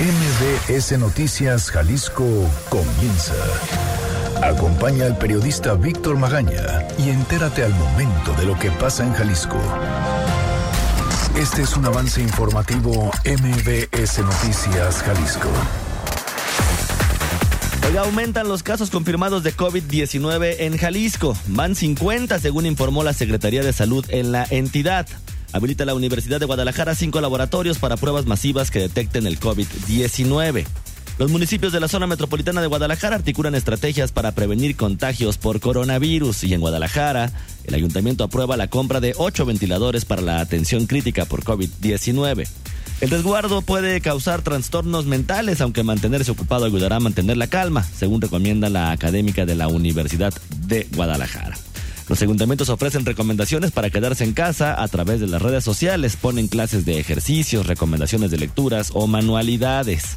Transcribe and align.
MBS 0.00 0.98
Noticias 0.98 1.70
Jalisco 1.70 2.24
comienza. 2.70 3.34
Acompaña 4.42 5.04
al 5.04 5.18
periodista 5.18 5.74
Víctor 5.74 6.16
Magaña 6.16 6.88
y 6.96 7.10
entérate 7.10 7.64
al 7.64 7.74
momento 7.74 8.32
de 8.38 8.46
lo 8.46 8.58
que 8.58 8.70
pasa 8.70 9.04
en 9.04 9.12
Jalisco. 9.12 9.58
Este 11.36 11.60
es 11.60 11.76
un 11.76 11.84
avance 11.84 12.22
informativo 12.22 13.10
MBS 13.26 14.20
Noticias 14.20 15.02
Jalisco. 15.02 15.50
Hoy 17.86 17.98
aumentan 17.98 18.48
los 18.48 18.62
casos 18.62 18.88
confirmados 18.88 19.42
de 19.42 19.54
COVID-19 19.54 20.56
en 20.60 20.78
Jalisco. 20.78 21.36
Van 21.48 21.74
50, 21.74 22.38
según 22.38 22.64
informó 22.64 23.04
la 23.04 23.12
Secretaría 23.12 23.62
de 23.62 23.74
Salud 23.74 24.06
en 24.08 24.32
la 24.32 24.46
entidad. 24.48 25.06
Habilita 25.52 25.84
la 25.84 25.94
Universidad 25.94 26.38
de 26.38 26.46
Guadalajara 26.46 26.94
cinco 26.94 27.20
laboratorios 27.20 27.78
para 27.78 27.96
pruebas 27.96 28.26
masivas 28.26 28.70
que 28.70 28.78
detecten 28.78 29.26
el 29.26 29.40
COVID-19. 29.40 30.66
Los 31.18 31.30
municipios 31.30 31.72
de 31.72 31.80
la 31.80 31.88
zona 31.88 32.06
metropolitana 32.06 32.62
de 32.62 32.66
Guadalajara 32.66 33.16
articulan 33.16 33.54
estrategias 33.54 34.10
para 34.10 34.32
prevenir 34.32 34.74
contagios 34.76 35.36
por 35.36 35.60
coronavirus 35.60 36.44
y 36.44 36.54
en 36.54 36.60
Guadalajara 36.60 37.30
el 37.64 37.74
ayuntamiento 37.74 38.24
aprueba 38.24 38.56
la 38.56 38.68
compra 38.68 39.00
de 39.00 39.12
ocho 39.16 39.44
ventiladores 39.44 40.06
para 40.06 40.22
la 40.22 40.40
atención 40.40 40.86
crítica 40.86 41.26
por 41.26 41.44
COVID-19. 41.44 42.48
El 43.00 43.10
resguardo 43.10 43.62
puede 43.62 44.00
causar 44.00 44.42
trastornos 44.42 45.06
mentales, 45.06 45.60
aunque 45.60 45.82
mantenerse 45.82 46.30
ocupado 46.30 46.64
ayudará 46.64 46.96
a 46.96 47.00
mantener 47.00 47.36
la 47.36 47.48
calma, 47.48 47.82
según 47.82 48.20
recomienda 48.20 48.68
la 48.68 48.90
académica 48.90 49.46
de 49.46 49.54
la 49.54 49.68
Universidad 49.68 50.32
de 50.66 50.86
Guadalajara. 50.94 51.56
Los 52.10 52.22
ayuntamientos 52.22 52.70
ofrecen 52.70 53.06
recomendaciones 53.06 53.70
para 53.70 53.88
quedarse 53.88 54.24
en 54.24 54.32
casa 54.32 54.82
a 54.82 54.88
través 54.88 55.20
de 55.20 55.28
las 55.28 55.40
redes 55.40 55.62
sociales, 55.62 56.16
ponen 56.16 56.48
clases 56.48 56.84
de 56.84 56.98
ejercicios, 56.98 57.68
recomendaciones 57.68 58.32
de 58.32 58.36
lecturas 58.36 58.90
o 58.94 59.06
manualidades. 59.06 60.16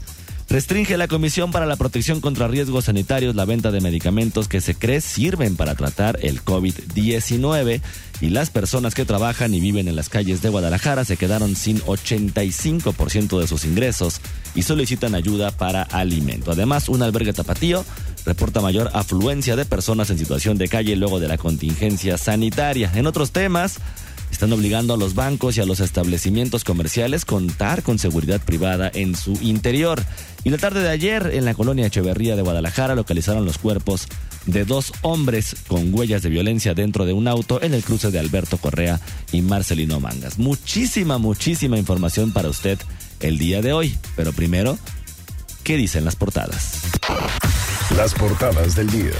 Restringe 0.49 0.97
la 0.97 1.07
Comisión 1.07 1.51
para 1.51 1.65
la 1.65 1.77
Protección 1.77 2.21
contra 2.21 2.47
Riesgos 2.47 2.85
Sanitarios 2.85 3.35
la 3.35 3.45
venta 3.45 3.71
de 3.71 3.81
medicamentos 3.81 4.47
que 4.47 4.61
se 4.61 4.75
cree 4.75 5.01
sirven 5.01 5.55
para 5.55 5.75
tratar 5.75 6.19
el 6.21 6.43
COVID-19 6.43 7.81
y 8.21 8.29
las 8.29 8.49
personas 8.49 8.93
que 8.93 9.05
trabajan 9.05 9.53
y 9.53 9.59
viven 9.59 9.87
en 9.87 9.95
las 9.95 10.09
calles 10.09 10.41
de 10.41 10.49
Guadalajara 10.49 11.05
se 11.05 11.17
quedaron 11.17 11.55
sin 11.55 11.79
85% 11.81 13.39
de 13.39 13.47
sus 13.47 13.65
ingresos 13.65 14.21
y 14.53 14.63
solicitan 14.63 15.15
ayuda 15.15 15.51
para 15.51 15.81
alimento. 15.81 16.51
Además, 16.51 16.87
un 16.89 17.01
albergue 17.01 17.33
tapatío 17.33 17.83
reporta 18.25 18.61
mayor 18.61 18.91
afluencia 18.93 19.55
de 19.55 19.65
personas 19.65 20.09
en 20.09 20.17
situación 20.17 20.57
de 20.57 20.67
calle 20.67 20.95
luego 20.95 21.19
de 21.19 21.27
la 21.27 21.37
contingencia 21.37 22.17
sanitaria. 22.17 22.91
En 22.95 23.07
otros 23.07 23.31
temas, 23.31 23.79
están 24.33 24.51
obligando 24.51 24.95
a 24.95 24.97
los 24.97 25.13
bancos 25.13 25.55
y 25.55 25.61
a 25.61 25.65
los 25.65 25.79
establecimientos 25.79 26.63
comerciales 26.63 27.23
contar 27.23 27.83
con 27.83 27.99
seguridad 27.99 28.41
privada 28.41 28.89
en 28.91 29.15
su 29.15 29.33
interior. 29.41 30.03
Y 30.43 30.49
la 30.49 30.57
tarde 30.57 30.81
de 30.81 30.89
ayer, 30.89 31.29
en 31.35 31.45
la 31.45 31.53
colonia 31.53 31.85
Echeverría 31.85 32.35
de 32.35 32.41
Guadalajara, 32.41 32.95
localizaron 32.95 33.45
los 33.45 33.59
cuerpos 33.59 34.07
de 34.47 34.65
dos 34.65 34.91
hombres 35.03 35.55
con 35.67 35.93
huellas 35.93 36.23
de 36.23 36.29
violencia 36.29 36.73
dentro 36.73 37.05
de 37.05 37.13
un 37.13 37.27
auto 37.27 37.61
en 37.61 37.75
el 37.75 37.83
cruce 37.83 38.09
de 38.09 38.17
Alberto 38.17 38.57
Correa 38.57 38.99
y 39.31 39.43
Marcelino 39.43 39.99
Mangas. 39.99 40.39
Muchísima, 40.39 41.19
muchísima 41.19 41.77
información 41.77 42.33
para 42.33 42.49
usted 42.49 42.79
el 43.19 43.37
día 43.37 43.61
de 43.61 43.71
hoy. 43.71 43.95
Pero 44.15 44.33
primero, 44.33 44.79
¿qué 45.63 45.77
dicen 45.77 46.05
las 46.05 46.15
portadas? 46.15 46.81
Las 47.95 48.15
portadas 48.15 48.75
del 48.75 48.89
día. 48.89 49.11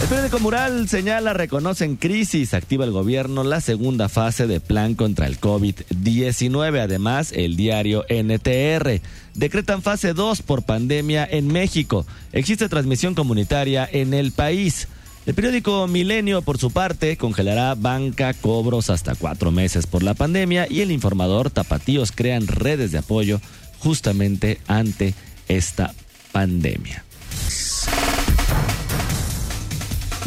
El 0.00 0.06
periódico 0.06 0.38
Mural 0.38 0.88
señala, 0.88 1.32
reconocen 1.32 1.96
crisis, 1.96 2.54
activa 2.54 2.84
el 2.84 2.92
gobierno 2.92 3.42
la 3.42 3.60
segunda 3.60 4.08
fase 4.08 4.46
de 4.46 4.60
plan 4.60 4.94
contra 4.94 5.26
el 5.26 5.40
COVID-19. 5.40 6.80
Además, 6.80 7.32
el 7.32 7.56
diario 7.56 8.04
NTR 8.08 9.00
decretan 9.34 9.82
fase 9.82 10.14
2 10.14 10.42
por 10.42 10.62
pandemia 10.62 11.28
en 11.28 11.48
México. 11.48 12.06
Existe 12.32 12.68
transmisión 12.68 13.16
comunitaria 13.16 13.88
en 13.90 14.14
el 14.14 14.30
país. 14.30 14.86
El 15.26 15.34
periódico 15.34 15.86
Milenio, 15.88 16.42
por 16.42 16.58
su 16.58 16.70
parte, 16.70 17.16
congelará 17.16 17.74
banca, 17.74 18.32
cobros 18.34 18.90
hasta 18.90 19.16
cuatro 19.16 19.50
meses 19.50 19.86
por 19.86 20.04
la 20.04 20.14
pandemia 20.14 20.68
y 20.70 20.80
el 20.80 20.92
informador 20.92 21.50
Tapatíos 21.50 22.12
crean 22.12 22.46
redes 22.46 22.92
de 22.92 22.98
apoyo 22.98 23.40
justamente 23.80 24.60
ante 24.68 25.14
esta 25.48 25.92
pandemia. 26.32 27.04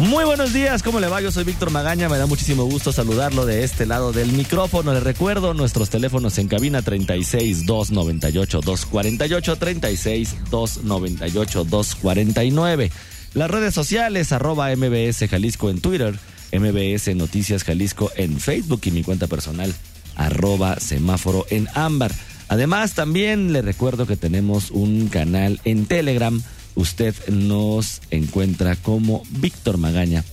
Muy 0.02 0.26
buenos 0.26 0.52
días, 0.52 0.82
¿cómo 0.82 1.00
le 1.00 1.08
va? 1.08 1.22
Yo 1.22 1.32
soy 1.32 1.44
Víctor 1.44 1.70
Magaña, 1.70 2.10
me 2.10 2.18
da 2.18 2.26
muchísimo 2.26 2.66
gusto 2.66 2.92
saludarlo 2.92 3.46
de 3.46 3.64
este 3.64 3.86
lado 3.86 4.12
del 4.12 4.32
micrófono. 4.32 4.96
Le 4.96 5.00
recuerdo 5.00 5.54
nuestros 5.54 5.92
teléfonos 5.92 6.40
en 6.40 6.48
cabina 6.48 6.82
36 6.82 7.68
298 7.68 8.62
248 8.62 9.56
36 9.58 10.36
298 10.50 11.64
249. 11.66 12.92
Las 13.36 13.52
redes 13.52 13.76
sociales 13.76 14.32
arroba 14.32 14.76
MBS 14.76 15.30
Jalisco 15.30 15.70
en 15.70 15.82
Twitter, 15.82 16.18
MBS 16.52 17.16
Noticias 17.16 17.64
Jalisco 17.64 18.12
en 18.16 18.40
Facebook 18.40 18.82
y 18.86 18.92
mi 18.92 19.04
cuenta 19.04 19.28
personal 19.28 19.72
arroba 20.16 20.80
semáforo 20.80 21.46
en 21.52 21.68
ámbar. 21.76 22.12
Además, 22.48 22.96
también 22.96 23.54
le 23.54 23.62
recuerdo 23.62 24.08
que 24.08 24.18
tenemos 24.18 24.72
un 24.72 25.10
canal 25.10 25.62
en 25.64 25.86
Telegram 25.86 26.42
usted 26.76 27.16
nos 27.28 28.02
encuentra 28.12 28.76
como 28.76 29.24
Víctor 29.30 29.78
Magaña 29.78 30.24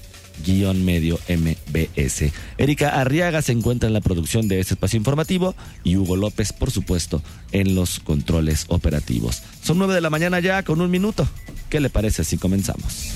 guion 0.45 0.85
medio 0.85 1.19
MBS. 1.29 2.33
Erika 2.59 3.01
Arriaga 3.01 3.43
se 3.43 3.53
encuentra 3.53 3.89
en 3.89 3.93
la 3.93 4.01
producción 4.01 4.49
de 4.49 4.61
este 4.61 4.75
espacio 4.75 4.97
informativo 4.97 5.55
y 5.85 5.97
Hugo 5.97 6.17
López, 6.17 6.53
por 6.53 6.71
supuesto, 6.71 7.23
en 7.53 7.75
los 7.75 8.01
controles 8.01 8.65
operativos. 8.69 9.43
Son 9.63 9.79
nueve 9.79 9.95
de 9.95 10.01
la 10.01 10.11
mañana 10.11 10.41
ya 10.41 10.63
con 10.63 10.81
un 10.81 10.91
minuto. 10.91 11.29
¿Qué 11.69 11.81
le 11.81 11.91
parece 11.91 12.25
si 12.25 12.39
comenzamos? 12.39 13.13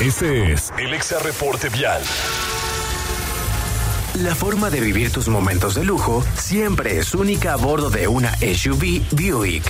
Este 0.00 0.52
es 0.52 0.72
el 0.78 0.92
Exa 0.94 1.18
Reporte 1.20 1.68
Vial. 1.68 2.02
La 4.14 4.34
forma 4.34 4.70
de 4.70 4.80
vivir 4.80 5.10
tus 5.10 5.28
momentos 5.28 5.74
de 5.74 5.84
lujo 5.84 6.24
siempre 6.36 6.98
es 6.98 7.14
única 7.14 7.54
a 7.54 7.56
bordo 7.56 7.90
de 7.90 8.06
una 8.06 8.32
SUV 8.36 9.02
Buick. 9.10 9.64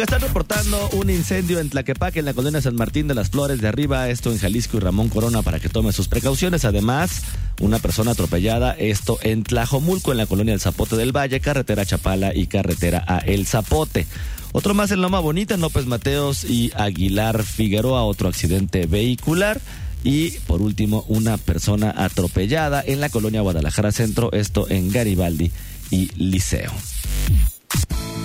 Oiga, 0.00 0.16
están 0.16 0.28
reportando 0.28 0.88
un 0.94 1.10
incendio 1.10 1.60
en 1.60 1.68
Tlaquepaque, 1.68 2.20
en 2.20 2.24
la 2.24 2.32
colonia 2.32 2.62
San 2.62 2.74
Martín 2.74 3.06
de 3.06 3.14
las 3.14 3.28
Flores 3.28 3.60
de 3.60 3.68
arriba, 3.68 4.08
esto 4.08 4.32
en 4.32 4.38
Jalisco 4.38 4.78
y 4.78 4.80
Ramón 4.80 5.10
Corona 5.10 5.42
para 5.42 5.60
que 5.60 5.68
tome 5.68 5.92
sus 5.92 6.08
precauciones. 6.08 6.64
Además, 6.64 7.20
una 7.60 7.78
persona 7.80 8.12
atropellada, 8.12 8.72
esto 8.72 9.18
en 9.20 9.42
Tlajomulco, 9.42 10.10
en 10.10 10.16
la 10.16 10.24
colonia 10.24 10.54
El 10.54 10.60
Zapote 10.60 10.96
del 10.96 11.14
Valle, 11.14 11.40
carretera 11.40 11.84
Chapala 11.84 12.34
y 12.34 12.46
carretera 12.46 13.04
a 13.06 13.18
El 13.18 13.46
Zapote. 13.46 14.06
Otro 14.52 14.72
más 14.72 14.90
en 14.90 15.02
Loma 15.02 15.20
Bonita, 15.20 15.52
en 15.52 15.60
López 15.60 15.84
Mateos 15.84 16.44
y 16.44 16.72
Aguilar 16.76 17.42
Figueroa, 17.42 18.04
otro 18.04 18.30
accidente 18.30 18.86
vehicular. 18.86 19.60
Y 20.02 20.30
por 20.46 20.62
último, 20.62 21.04
una 21.08 21.36
persona 21.36 21.92
atropellada 21.94 22.82
en 22.86 23.00
la 23.00 23.10
colonia 23.10 23.42
Guadalajara 23.42 23.92
Centro, 23.92 24.32
esto 24.32 24.66
en 24.70 24.90
Garibaldi 24.90 25.52
y 25.90 26.10
Liceo. 26.16 26.72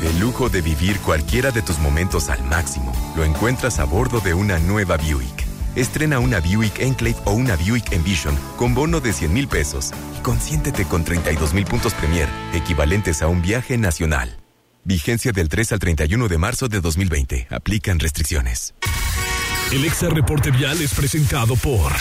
El 0.06 0.20
lujo 0.20 0.50
de 0.50 0.62
vivir 0.62 1.00
cualquiera 1.00 1.50
de 1.50 1.64
tus 1.64 1.80
momentos 1.80 2.30
al 2.30 2.44
máximo 2.44 2.94
lo 3.16 3.24
encuentras 3.24 3.80
a 3.80 3.86
bordo 3.86 4.20
de 4.20 4.36
una 4.36 4.60
nueva 4.60 4.98
Buick. 4.98 5.44
Estrena 5.76 6.20
una 6.20 6.40
Buick 6.40 6.80
Enclave 6.80 7.16
o 7.26 7.32
una 7.32 7.56
Buick 7.56 7.92
Envision 7.92 8.38
con 8.56 8.76
bono 8.76 9.02
de 9.02 9.12
100 9.12 9.34
mil 9.34 9.48
pesos 9.48 9.92
y 10.16 10.22
consiéntete 10.22 10.86
con 10.86 11.04
32 11.04 11.56
mil 11.56 11.66
puntos 11.66 11.96
Premier, 11.96 12.30
equivalentes 12.54 13.24
a 13.24 13.28
un 13.28 13.42
viaje 13.42 13.80
nacional. 13.80 14.38
Vigencia 14.84 15.32
del 15.32 15.50
3 15.50 15.72
al 15.72 15.80
31 15.80 16.28
de 16.28 16.38
marzo 16.38 16.68
de 16.68 16.82
2020. 16.82 17.48
Aplican 17.50 17.98
restricciones. 17.98 18.76
El 19.72 19.86
Exa 19.86 20.10
Reporte 20.10 20.52
Vial 20.52 20.80
es 20.84 20.94
presentado 20.94 21.56
por... 21.56 21.92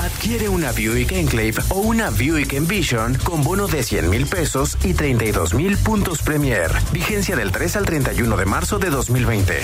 Adquiere 0.00 0.48
una 0.48 0.72
Buick 0.72 1.12
Enclave 1.12 1.56
o 1.68 1.80
una 1.80 2.08
Buick 2.08 2.54
Envision 2.54 3.18
con 3.22 3.44
bono 3.44 3.66
de 3.66 3.82
100 3.82 4.08
mil 4.08 4.26
pesos 4.26 4.78
y 4.82 4.94
32 4.94 5.52
mil 5.52 5.76
puntos 5.76 6.22
Premier. 6.22 6.70
Vigencia 6.90 7.36
del 7.36 7.52
3 7.52 7.76
al 7.76 7.84
31 7.84 8.34
de 8.38 8.46
marzo 8.46 8.78
de 8.78 8.88
2020. 8.88 9.60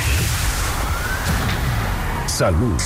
Salud. 2.26 2.78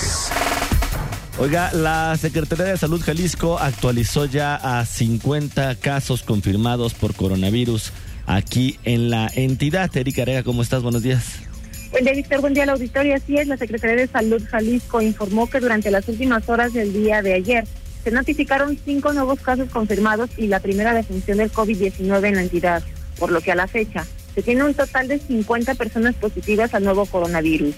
Oiga, 1.40 1.72
la 1.72 2.16
Secretaría 2.16 2.66
de 2.66 2.76
Salud 2.76 3.02
Jalisco 3.02 3.58
actualizó 3.58 4.26
ya 4.26 4.54
a 4.54 4.86
50 4.86 5.74
casos 5.74 6.22
confirmados 6.22 6.94
por 6.94 7.16
coronavirus 7.16 7.90
aquí 8.26 8.78
en 8.84 9.10
la 9.10 9.28
entidad. 9.34 9.90
Erika 9.96 10.22
Arega, 10.22 10.44
¿cómo 10.44 10.62
estás? 10.62 10.84
Buenos 10.84 11.02
días. 11.02 11.49
Día, 11.98 12.12
Víctor. 12.14 12.40
Buen 12.40 12.54
día, 12.54 12.64
la 12.64 12.72
auditoría. 12.72 13.16
Así 13.16 13.36
es, 13.36 13.46
la 13.46 13.58
Secretaría 13.58 13.96
de 13.96 14.06
Salud 14.06 14.42
Jalisco 14.48 15.02
informó 15.02 15.50
que 15.50 15.60
durante 15.60 15.90
las 15.90 16.08
últimas 16.08 16.48
horas 16.48 16.72
del 16.72 16.94
día 16.94 17.20
de 17.20 17.34
ayer 17.34 17.64
Se 18.02 18.10
notificaron 18.10 18.78
cinco 18.82 19.12
nuevos 19.12 19.40
casos 19.40 19.68
confirmados 19.68 20.30
y 20.38 20.46
la 20.46 20.60
primera 20.60 20.94
defunción 20.94 21.36
del 21.36 21.52
COVID-19 21.52 22.28
en 22.28 22.34
la 22.36 22.42
entidad, 22.42 22.82
por 23.18 23.30
lo 23.30 23.42
que 23.42 23.52
a 23.52 23.54
la 23.54 23.66
fecha 23.66 24.06
se 24.34 24.42
tiene 24.42 24.64
un 24.64 24.72
total 24.72 25.08
de 25.08 25.18
50 25.18 25.74
personas 25.74 26.14
positivas 26.14 26.72
al 26.72 26.84
nuevo 26.84 27.04
coronavirus. 27.04 27.74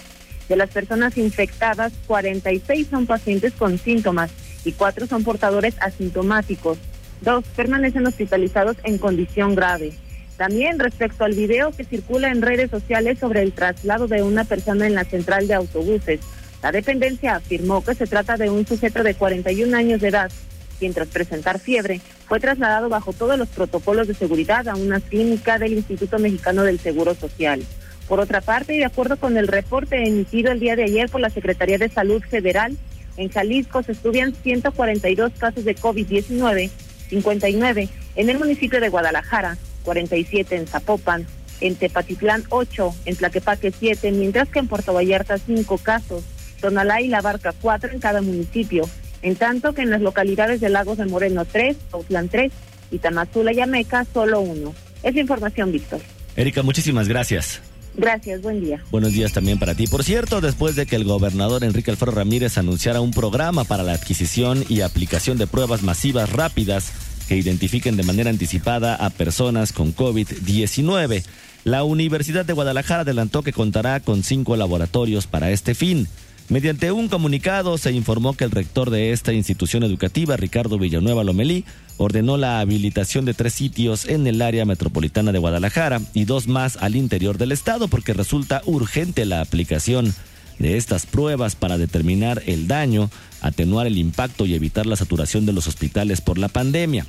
De 0.47 0.55
las 0.55 0.69
personas 0.69 1.17
infectadas, 1.17 1.91
46 2.07 2.87
son 2.89 3.05
pacientes 3.05 3.51
con 3.51 3.77
síntomas 3.77 4.31
y 4.63 4.71
cuatro 4.71 5.07
son 5.07 5.25
portadores 5.25 5.75
asintomáticos. 5.81 6.77
Dos 7.19 7.43
permanecen 7.55 8.07
hospitalizados 8.07 8.77
en 8.83 8.99
condición 8.99 9.55
grave. 9.55 9.91
También 10.37 10.79
respecto 10.79 11.23
al 11.23 11.33
video 11.33 11.71
que 11.71 11.83
circula 11.83 12.31
en 12.31 12.41
redes 12.41 12.71
sociales 12.71 13.19
sobre 13.19 13.41
el 13.41 13.53
traslado 13.53 14.07
de 14.07 14.23
una 14.23 14.43
persona 14.43 14.87
en 14.87 14.95
la 14.95 15.03
central 15.03 15.47
de 15.47 15.53
autobuses, 15.53 16.19
la 16.61 16.71
dependencia 16.71 17.35
afirmó 17.35 17.83
que 17.83 17.93
se 17.93 18.07
trata 18.07 18.37
de 18.37 18.49
un 18.49 18.65
sujeto 18.65 19.03
de 19.03 19.13
41 19.13 19.75
años 19.75 20.01
de 20.01 20.07
edad, 20.07 20.31
quien 20.79 20.93
tras 20.93 21.09
presentar 21.09 21.59
fiebre 21.59 22.01
fue 22.27 22.39
trasladado 22.39 22.89
bajo 22.89 23.13
todos 23.13 23.37
los 23.37 23.49
protocolos 23.49 24.07
de 24.07 24.13
seguridad 24.13 24.67
a 24.67 24.75
una 24.75 24.99
clínica 24.99 25.59
del 25.59 25.73
Instituto 25.73 26.17
Mexicano 26.19 26.63
del 26.63 26.79
Seguro 26.79 27.13
Social. 27.15 27.63
Por 28.07 28.19
otra 28.19 28.41
parte, 28.41 28.73
de 28.73 28.85
acuerdo 28.85 29.17
con 29.17 29.37
el 29.37 29.47
reporte 29.47 30.07
emitido 30.07 30.51
el 30.51 30.59
día 30.59 30.75
de 30.75 30.83
ayer 30.83 31.09
por 31.09 31.21
la 31.21 31.29
Secretaría 31.29 31.77
de 31.77 31.89
Salud 31.89 32.21
Federal, 32.21 32.77
en 33.17 33.29
Jalisco 33.29 33.83
se 33.83 33.91
estudian 33.91 34.33
142 34.33 35.33
casos 35.37 35.63
de 35.63 35.75
COVID-19, 35.75 36.69
59 37.09 37.89
en 38.15 38.29
el 38.29 38.39
municipio 38.39 38.81
de 38.81 38.89
Guadalajara, 38.89 39.57
47 39.83 40.55
en 40.55 40.67
Zapopan, 40.67 41.27
en 41.61 41.75
Tepatitlán 41.75 42.43
8, 42.49 42.95
en 43.05 43.15
Tlaquepaque 43.15 43.71
7, 43.71 44.11
mientras 44.11 44.49
que 44.49 44.59
en 44.59 44.67
Puerto 44.67 44.93
Vallarta 44.93 45.37
5 45.37 45.77
casos. 45.77 46.23
Tonalá 46.63 47.01
y 47.01 47.09
La 47.09 47.21
Barca, 47.21 47.53
cuatro 47.61 47.91
en 47.91 47.99
cada 47.99 48.21
municipio, 48.21 48.89
en 49.21 49.35
tanto 49.35 49.73
que 49.73 49.81
en 49.81 49.89
las 49.89 50.01
localidades 50.01 50.61
de 50.61 50.69
Lagos 50.69 50.97
de 50.97 51.05
Moreno 51.05 51.43
tres, 51.43 51.75
Autlán 51.91 52.29
tres 52.29 52.53
y 52.89 52.99
Tamazula 52.99 53.51
y 53.51 53.59
Ameca 53.59 54.05
solo 54.13 54.39
uno. 54.39 54.73
Es 55.03 55.13
información, 55.17 55.73
Víctor. 55.73 55.99
Erika, 56.37 56.63
muchísimas 56.63 57.09
gracias. 57.09 57.61
Gracias, 57.95 58.41
buen 58.41 58.61
día. 58.61 58.81
Buenos 58.91 59.11
días 59.11 59.33
también 59.33 59.59
para 59.59 59.75
ti. 59.75 59.87
Por 59.87 60.03
cierto, 60.03 60.39
después 60.39 60.75
de 60.75 60.85
que 60.85 60.95
el 60.95 61.03
gobernador 61.03 61.63
Enrique 61.63 61.91
Alfaro 61.91 62.13
Ramírez 62.13 62.57
anunciara 62.57 63.01
un 63.01 63.11
programa 63.11 63.65
para 63.65 63.83
la 63.83 63.91
adquisición 63.91 64.63
y 64.69 64.81
aplicación 64.81 65.37
de 65.37 65.47
pruebas 65.47 65.83
masivas 65.83 66.31
rápidas 66.31 66.93
que 67.27 67.37
identifiquen 67.37 67.97
de 67.97 68.03
manera 68.03 68.29
anticipada 68.29 68.95
a 68.95 69.09
personas 69.09 69.73
con 69.73 69.95
COVID-19, 69.95 71.23
la 71.63 71.83
Universidad 71.83 72.45
de 72.45 72.53
Guadalajara 72.53 73.01
adelantó 73.01 73.41
que 73.41 73.53
contará 73.53 73.99
con 73.99 74.23
cinco 74.23 74.55
laboratorios 74.55 75.27
para 75.27 75.51
este 75.51 75.75
fin. 75.75 76.07
Mediante 76.49 76.91
un 76.91 77.07
comunicado 77.07 77.77
se 77.77 77.93
informó 77.93 78.33
que 78.33 78.43
el 78.43 78.51
rector 78.51 78.89
de 78.89 79.13
esta 79.13 79.31
institución 79.31 79.83
educativa, 79.83 80.35
Ricardo 80.35 80.77
Villanueva 80.77 81.23
Lomelí, 81.23 81.63
ordenó 81.97 82.37
la 82.37 82.59
habilitación 82.59 83.23
de 83.23 83.33
tres 83.33 83.53
sitios 83.53 84.05
en 84.05 84.27
el 84.27 84.41
área 84.41 84.65
metropolitana 84.65 85.31
de 85.31 85.39
Guadalajara 85.39 86.01
y 86.13 86.25
dos 86.25 86.47
más 86.47 86.77
al 86.77 86.97
interior 86.97 87.37
del 87.37 87.53
estado 87.53 87.87
porque 87.87 88.13
resulta 88.13 88.61
urgente 88.65 89.25
la 89.25 89.39
aplicación 89.39 90.13
de 90.59 90.77
estas 90.77 91.05
pruebas 91.05 91.55
para 91.55 91.77
determinar 91.77 92.43
el 92.45 92.67
daño, 92.67 93.09
atenuar 93.43 93.85
el 93.85 93.99
impacto 93.99 94.47
y 94.47 94.55
evitar 94.55 94.87
la 94.87 94.95
saturación 94.95 95.45
de 95.45 95.53
los 95.53 95.67
hospitales 95.67 96.21
por 96.21 96.39
la 96.39 96.47
pandemia. 96.47 97.05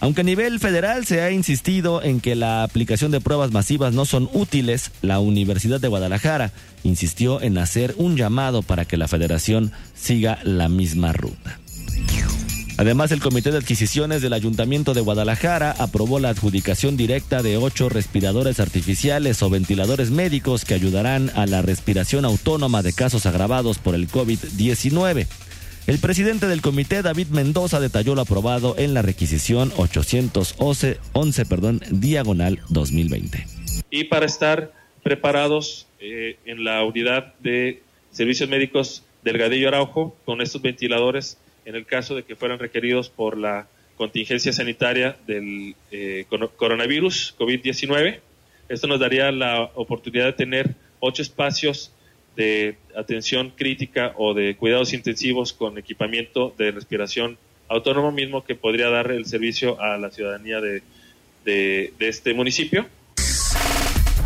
Aunque 0.00 0.20
a 0.20 0.24
nivel 0.24 0.60
federal 0.60 1.06
se 1.06 1.22
ha 1.22 1.30
insistido 1.30 2.02
en 2.02 2.20
que 2.20 2.34
la 2.34 2.62
aplicación 2.62 3.10
de 3.10 3.20
pruebas 3.20 3.52
masivas 3.52 3.94
no 3.94 4.04
son 4.04 4.28
útiles, 4.34 4.90
la 5.00 5.20
Universidad 5.20 5.80
de 5.80 5.88
Guadalajara 5.88 6.52
insistió 6.84 7.40
en 7.40 7.56
hacer 7.56 7.94
un 7.96 8.16
llamado 8.16 8.62
para 8.62 8.84
que 8.84 8.98
la 8.98 9.08
federación 9.08 9.72
siga 9.94 10.38
la 10.44 10.68
misma 10.68 11.14
ruta. 11.14 11.58
Además, 12.78 13.10
el 13.10 13.20
Comité 13.20 13.50
de 13.52 13.58
Adquisiciones 13.58 14.20
del 14.20 14.34
Ayuntamiento 14.34 14.92
de 14.92 15.00
Guadalajara 15.00 15.74
aprobó 15.78 16.18
la 16.18 16.28
adjudicación 16.28 16.98
directa 16.98 17.42
de 17.42 17.56
ocho 17.56 17.88
respiradores 17.88 18.60
artificiales 18.60 19.42
o 19.42 19.48
ventiladores 19.48 20.10
médicos 20.10 20.66
que 20.66 20.74
ayudarán 20.74 21.30
a 21.34 21.46
la 21.46 21.62
respiración 21.62 22.26
autónoma 22.26 22.82
de 22.82 22.92
casos 22.92 23.24
agravados 23.24 23.78
por 23.78 23.94
el 23.94 24.08
COVID-19. 24.10 25.26
El 25.86 26.00
presidente 26.00 26.48
del 26.48 26.62
comité, 26.62 27.00
David 27.02 27.28
Mendoza, 27.28 27.78
detalló 27.78 28.16
lo 28.16 28.22
aprobado 28.22 28.74
en 28.76 28.92
la 28.92 29.02
requisición 29.02 29.72
811 29.76 31.46
perdón, 31.46 31.80
diagonal 31.90 32.58
2020. 32.70 33.46
Y 33.90 34.04
para 34.04 34.26
estar 34.26 34.72
preparados 35.04 35.86
eh, 36.00 36.38
en 36.44 36.64
la 36.64 36.82
unidad 36.82 37.34
de 37.38 37.82
servicios 38.10 38.48
médicos 38.48 39.04
Delgadillo 39.22 39.68
Araujo 39.68 40.16
con 40.24 40.40
estos 40.40 40.60
ventiladores 40.60 41.38
en 41.64 41.76
el 41.76 41.86
caso 41.86 42.16
de 42.16 42.24
que 42.24 42.34
fueran 42.34 42.58
requeridos 42.58 43.08
por 43.08 43.38
la 43.38 43.68
contingencia 43.96 44.52
sanitaria 44.52 45.16
del 45.28 45.76
eh, 45.92 46.26
coronavirus 46.56 47.36
COVID-19. 47.38 48.18
Esto 48.68 48.88
nos 48.88 48.98
daría 48.98 49.30
la 49.30 49.70
oportunidad 49.76 50.26
de 50.26 50.32
tener 50.32 50.74
ocho 50.98 51.22
espacios 51.22 51.92
de 52.36 52.76
atención 52.94 53.52
crítica 53.56 54.12
o 54.16 54.34
de 54.34 54.56
cuidados 54.56 54.92
intensivos 54.92 55.52
con 55.52 55.78
equipamiento 55.78 56.54
de 56.58 56.70
respiración 56.70 57.38
autónomo 57.68 58.12
mismo 58.12 58.44
que 58.44 58.54
podría 58.54 58.88
dar 58.90 59.10
el 59.10 59.26
servicio 59.26 59.80
a 59.80 59.96
la 59.96 60.10
ciudadanía 60.10 60.60
de, 60.60 60.82
de, 61.44 61.92
este 61.98 62.34
municipio. 62.34 62.86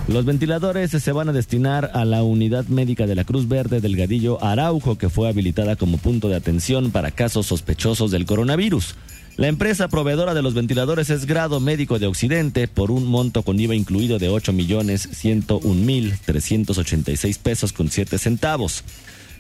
Los 0.09 0.25
ventiladores 0.25 0.91
se 0.91 1.13
van 1.13 1.29
a 1.29 1.33
destinar 1.33 1.91
a 1.95 2.05
la 2.05 2.23
unidad 2.25 2.67
médica 2.67 3.07
de 3.07 3.15
la 3.15 3.25
Cruz 3.25 3.49
Verde 3.49 3.81
Delgadillo 3.81 4.43
Araujo, 4.43 4.99
que 4.99 5.09
fue 5.09 5.29
habilitada 5.29 5.77
como 5.77 5.99
punto 5.99 6.29
de 6.29 6.37
atención 6.37 6.91
para 6.91 7.13
casos 7.13 7.47
sospechosos 7.47 8.11
del 8.11 8.27
coronavirus. 8.27 8.97
La 9.37 9.49
empresa 9.49 9.89
proveedora 9.89 10.35
de 10.35 10.43
los 10.43 10.55
ventiladores 10.55 11.09
es 11.09 11.25
Grado 11.25 11.61
Médico 11.61 11.99
de 11.99 12.07
Occidente 12.07 12.69
por 12.69 12.91
un 12.91 13.07
monto 13.07 13.43
con 13.43 13.59
IVA 13.59 13.75
incluido 13.75 14.19
de 14.19 14.29
8 14.29 14.53
millones 14.53 15.09
101 15.13 15.75
mil 15.75 16.15
386 16.25 17.39
pesos 17.39 17.73
con 17.73 17.89
7 17.89 18.19
centavos. 18.19 18.85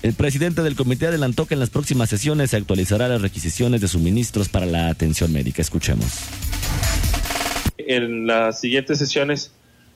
El 0.02 0.14
presidente 0.14 0.62
del 0.62 0.76
comité 0.76 1.08
adelantó 1.08 1.46
que 1.46 1.54
en 1.54 1.60
las 1.60 1.68
próximas 1.68 2.08
sesiones 2.08 2.50
se 2.50 2.56
actualizará 2.56 3.08
las 3.08 3.20
requisiciones 3.20 3.82
de 3.82 3.88
suministros 3.88 4.48
para 4.48 4.64
la 4.64 4.88
atención 4.88 5.32
médica. 5.32 5.60
Escuchemos. 5.60 6.06
En 7.76 8.26
las 8.26 8.60
siguientes 8.60 8.98
sesiones 8.98 9.52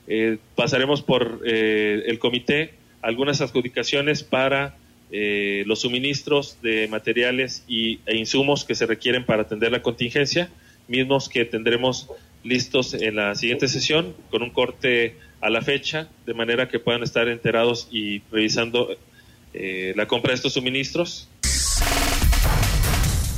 eh, 0.07 0.37
pasaremos 0.55 1.01
por 1.01 1.41
eh, 1.45 2.03
el 2.05 2.19
comité 2.19 2.75
algunas 3.01 3.41
adjudicaciones 3.41 4.23
para 4.23 4.75
eh, 5.11 5.63
los 5.67 5.81
suministros 5.81 6.57
de 6.61 6.87
materiales 6.87 7.63
y, 7.67 7.99
e 8.05 8.17
insumos 8.17 8.65
que 8.65 8.75
se 8.75 8.85
requieren 8.85 9.25
para 9.25 9.43
atender 9.43 9.71
la 9.71 9.81
contingencia, 9.81 10.49
mismos 10.87 11.29
que 11.29 11.45
tendremos 11.45 12.09
listos 12.43 12.93
en 12.93 13.15
la 13.15 13.35
siguiente 13.35 13.67
sesión 13.67 14.15
con 14.29 14.41
un 14.41 14.49
corte 14.49 15.17
a 15.41 15.49
la 15.49 15.61
fecha, 15.61 16.07
de 16.25 16.33
manera 16.33 16.67
que 16.67 16.79
puedan 16.79 17.03
estar 17.03 17.27
enterados 17.27 17.87
y 17.91 18.21
revisando 18.31 18.89
eh, 19.53 19.93
la 19.95 20.07
compra 20.07 20.31
de 20.31 20.35
estos 20.35 20.53
suministros. 20.53 21.29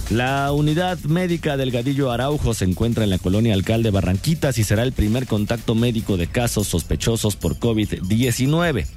La 0.10 0.54
unidad 0.54 0.98
médica 1.00 1.58
del 1.58 1.70
Gadillo 1.70 2.12
Araujo 2.12 2.54
se 2.54 2.64
encuentra 2.64 3.04
en 3.04 3.10
la 3.10 3.18
colonia 3.18 3.54
Alcalde 3.54 3.92
Barranquitas 3.92 4.58
y 4.58 4.64
será 4.64 4.84
el 4.84 4.94
primer 4.94 5.28
contacto 5.28 5.76
médico 5.76 6.16
de 6.16 6.28
casos 6.28 6.68
sospechosos 6.68 7.36
por 7.36 7.58
COVID-19. 7.58 8.88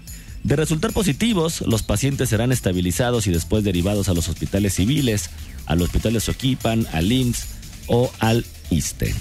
De 0.43 0.57
resultar 0.57 0.93
positivos, 0.93 1.61
los 1.63 1.83
pacientes 1.83 2.31
serán 2.31 2.51
estabilizados 2.51 3.27
y 3.27 3.31
después 3.31 3.63
derivados 3.63 4.09
a 4.09 4.15
los 4.15 4.29
hospitales 4.29 4.75
civiles, 4.75 5.31
al 5.67 5.83
Hospital 5.83 6.15
de 6.15 6.21
Soquipan, 6.21 6.87
al 6.93 7.13
IMSS 7.13 7.47
o 7.89 8.11
al 8.21 8.47
ISTE. 8.71 9.15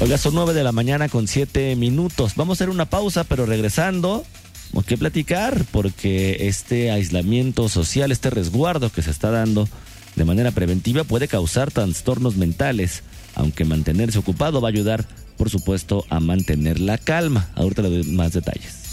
Oiga, 0.00 0.18
son 0.18 0.34
nueve 0.34 0.54
de 0.54 0.64
la 0.64 0.72
mañana 0.72 1.08
con 1.08 1.28
siete 1.28 1.74
minutos. 1.76 2.32
Vamos 2.36 2.54
a 2.54 2.56
hacer 2.58 2.70
una 2.70 2.86
pausa, 2.86 3.24
pero 3.24 3.46
regresando, 3.46 4.24
tenemos 4.68 4.84
que 4.86 4.98
platicar 4.98 5.64
porque 5.70 6.48
este 6.48 6.90
aislamiento 6.90 7.68
social, 7.68 8.12
este 8.12 8.30
resguardo 8.30 8.90
que 8.90 9.02
se 9.02 9.10
está 9.10 9.30
dando 9.30 9.68
de 10.16 10.24
manera 10.24 10.50
preventiva 10.50 11.04
puede 11.04 11.28
causar 11.28 11.70
trastornos 11.70 12.36
mentales, 12.36 13.02
aunque 13.34 13.64
mantenerse 13.64 14.18
ocupado 14.18 14.60
va 14.60 14.68
a 14.68 14.72
ayudar, 14.72 15.06
por 15.36 15.48
supuesto, 15.48 16.04
a 16.10 16.18
mantener 16.18 16.80
la 16.80 16.98
calma. 16.98 17.50
Ahorita 17.54 17.82
le 17.82 17.90
doy 17.90 18.04
más 18.12 18.32
detalles. 18.32 18.87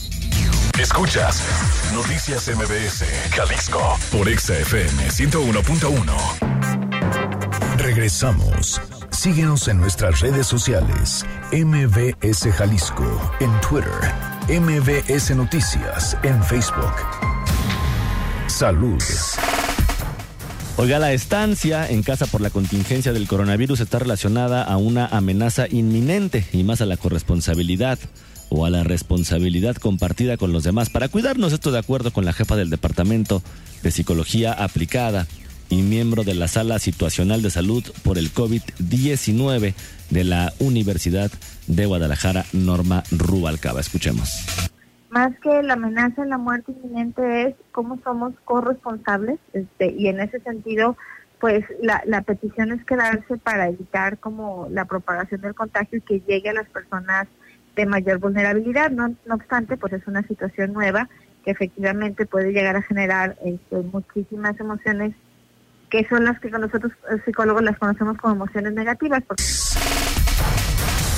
Escuchas 0.80 1.44
Noticias 1.94 2.50
MBS, 2.54 3.06
Jalisco, 3.32 3.98
por 4.12 4.28
XFM 4.28 5.10
101.1. 5.10 7.78
Regresamos. 7.78 8.82
Síguenos 9.10 9.70
en 9.70 9.80
nuestras 9.80 10.20
redes 10.20 10.48
sociales. 10.48 11.26
MBS 11.54 12.54
Jalisco 12.54 13.32
en 13.40 13.52
Twitter. 13.62 13.90
MBS 14.50 15.34
Noticias 15.34 16.18
en 16.24 16.44
Facebook. 16.44 16.94
Salud. 18.48 19.02
Oiga, 20.76 21.00
la 21.00 21.14
estancia 21.14 21.90
en 21.90 22.04
casa 22.04 22.26
por 22.26 22.42
la 22.42 22.50
contingencia 22.50 23.14
del 23.14 23.30
coronavirus 23.30 23.80
está 23.80 24.00
relacionada 24.00 24.64
a 24.64 24.76
una 24.76 25.06
amenaza 25.06 25.68
inminente 25.70 26.46
y 26.52 26.66
más 26.66 26.82
a 26.82 26.86
la 26.86 26.98
corresponsabilidad 26.98 27.98
o 28.50 28.66
a 28.66 28.70
la 28.70 28.84
responsabilidad 28.84 29.76
compartida 29.76 30.38
con 30.38 30.52
los 30.52 30.64
demás 30.64 30.90
para 30.90 31.08
cuidarnos. 31.08 31.54
Esto 31.54 31.72
de 31.72 31.80
acuerdo 31.80 32.12
con 32.12 32.26
la 32.26 32.34
jefa 32.34 32.56
del 32.56 32.70
Departamento 32.70 33.42
de 33.84 33.92
Psicología 33.92 34.54
Aplicada, 34.54 35.28
y 35.70 35.82
miembro 35.82 36.24
de 36.24 36.36
la 36.36 36.48
Sala 36.48 36.80
Situacional 36.80 37.42
de 37.42 37.50
Salud 37.50 37.84
por 38.04 38.18
el 38.18 38.34
COVID-19 38.34 39.74
de 40.10 40.24
la 40.24 40.54
Universidad 40.60 41.32
de 41.68 41.86
Guadalajara, 41.86 42.46
Norma 42.54 43.04
Rubalcaba. 43.12 43.80
Escuchemos. 43.80 44.70
Más 45.10 45.34
que 45.40 45.64
la 45.64 45.74
amenaza 45.74 46.24
de 46.24 46.30
la 46.30 46.38
muerte 46.38 46.72
inminente 46.72 47.50
es 47.50 47.56
cómo 47.72 48.00
somos 48.04 48.34
corresponsables 48.44 49.40
este, 49.54 49.92
y 49.92 50.08
en 50.08 50.20
ese 50.20 50.40
sentido 50.42 50.98
pues 51.40 51.66
la, 51.82 52.02
la 52.06 52.22
petición 52.22 52.72
es 52.72 52.84
quedarse 52.86 53.38
para 53.38 53.68
evitar 53.68 54.18
como 54.20 54.68
la 54.72 54.86
propagación 54.86 55.42
del 55.42 55.54
contagio 55.54 56.00
y 56.00 56.02
que 56.02 56.22
llegue 56.22 56.50
a 56.50 56.54
las 56.54 56.68
personas 56.70 57.28
de 57.76 57.86
mayor 57.86 58.20
vulnerabilidad. 58.20 58.92
No, 58.92 59.16
no 59.26 59.36
obstante, 59.36 59.78
pues 59.78 59.94
es 59.94 60.08
una 60.08 60.24
situación 60.28 60.74
nueva 60.74 61.10
que 61.44 61.52
efectivamente 61.52 62.26
puede 62.26 62.52
llegar 62.52 62.76
a 62.76 62.82
generar 62.82 63.38
este, 63.44 63.78
muchísimas 63.78 64.60
emociones 64.60 65.14
que 65.90 66.06
son 66.08 66.26
las 66.26 66.40
que 66.40 66.50
nosotros 66.50 66.92
psicólogos 67.26 67.64
las 67.64 67.78
conocemos 67.78 68.18
como 68.18 68.34
emociones 68.34 68.74
negativas. 68.74 69.24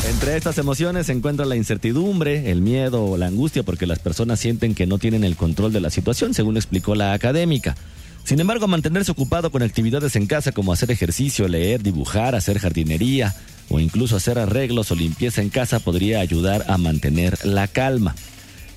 Entre 0.09 0.37
estas 0.37 0.57
emociones 0.57 1.07
se 1.07 1.13
encuentra 1.13 1.45
la 1.45 1.55
incertidumbre, 1.55 2.51
el 2.51 2.61
miedo 2.61 3.03
o 3.03 3.17
la 3.17 3.27
angustia 3.27 3.63
porque 3.63 3.87
las 3.87 3.99
personas 3.99 4.39
sienten 4.39 4.75
que 4.75 4.85
no 4.85 4.99
tienen 4.99 5.23
el 5.23 5.35
control 5.35 5.73
de 5.73 5.81
la 5.81 5.89
situación, 5.89 6.33
según 6.33 6.57
explicó 6.57 6.95
la 6.95 7.13
académica. 7.13 7.75
Sin 8.23 8.39
embargo, 8.39 8.67
mantenerse 8.67 9.11
ocupado 9.11 9.51
con 9.51 9.63
actividades 9.63 10.15
en 10.17 10.27
casa 10.27 10.51
como 10.51 10.73
hacer 10.73 10.91
ejercicio, 10.91 11.47
leer, 11.47 11.81
dibujar, 11.81 12.35
hacer 12.35 12.59
jardinería 12.59 13.33
o 13.69 13.79
incluso 13.79 14.15
hacer 14.15 14.39
arreglos 14.39 14.91
o 14.91 14.95
limpieza 14.95 15.41
en 15.41 15.49
casa 15.49 15.79
podría 15.79 16.19
ayudar 16.19 16.63
a 16.67 16.77
mantener 16.77 17.45
la 17.45 17.67
calma. 17.67 18.15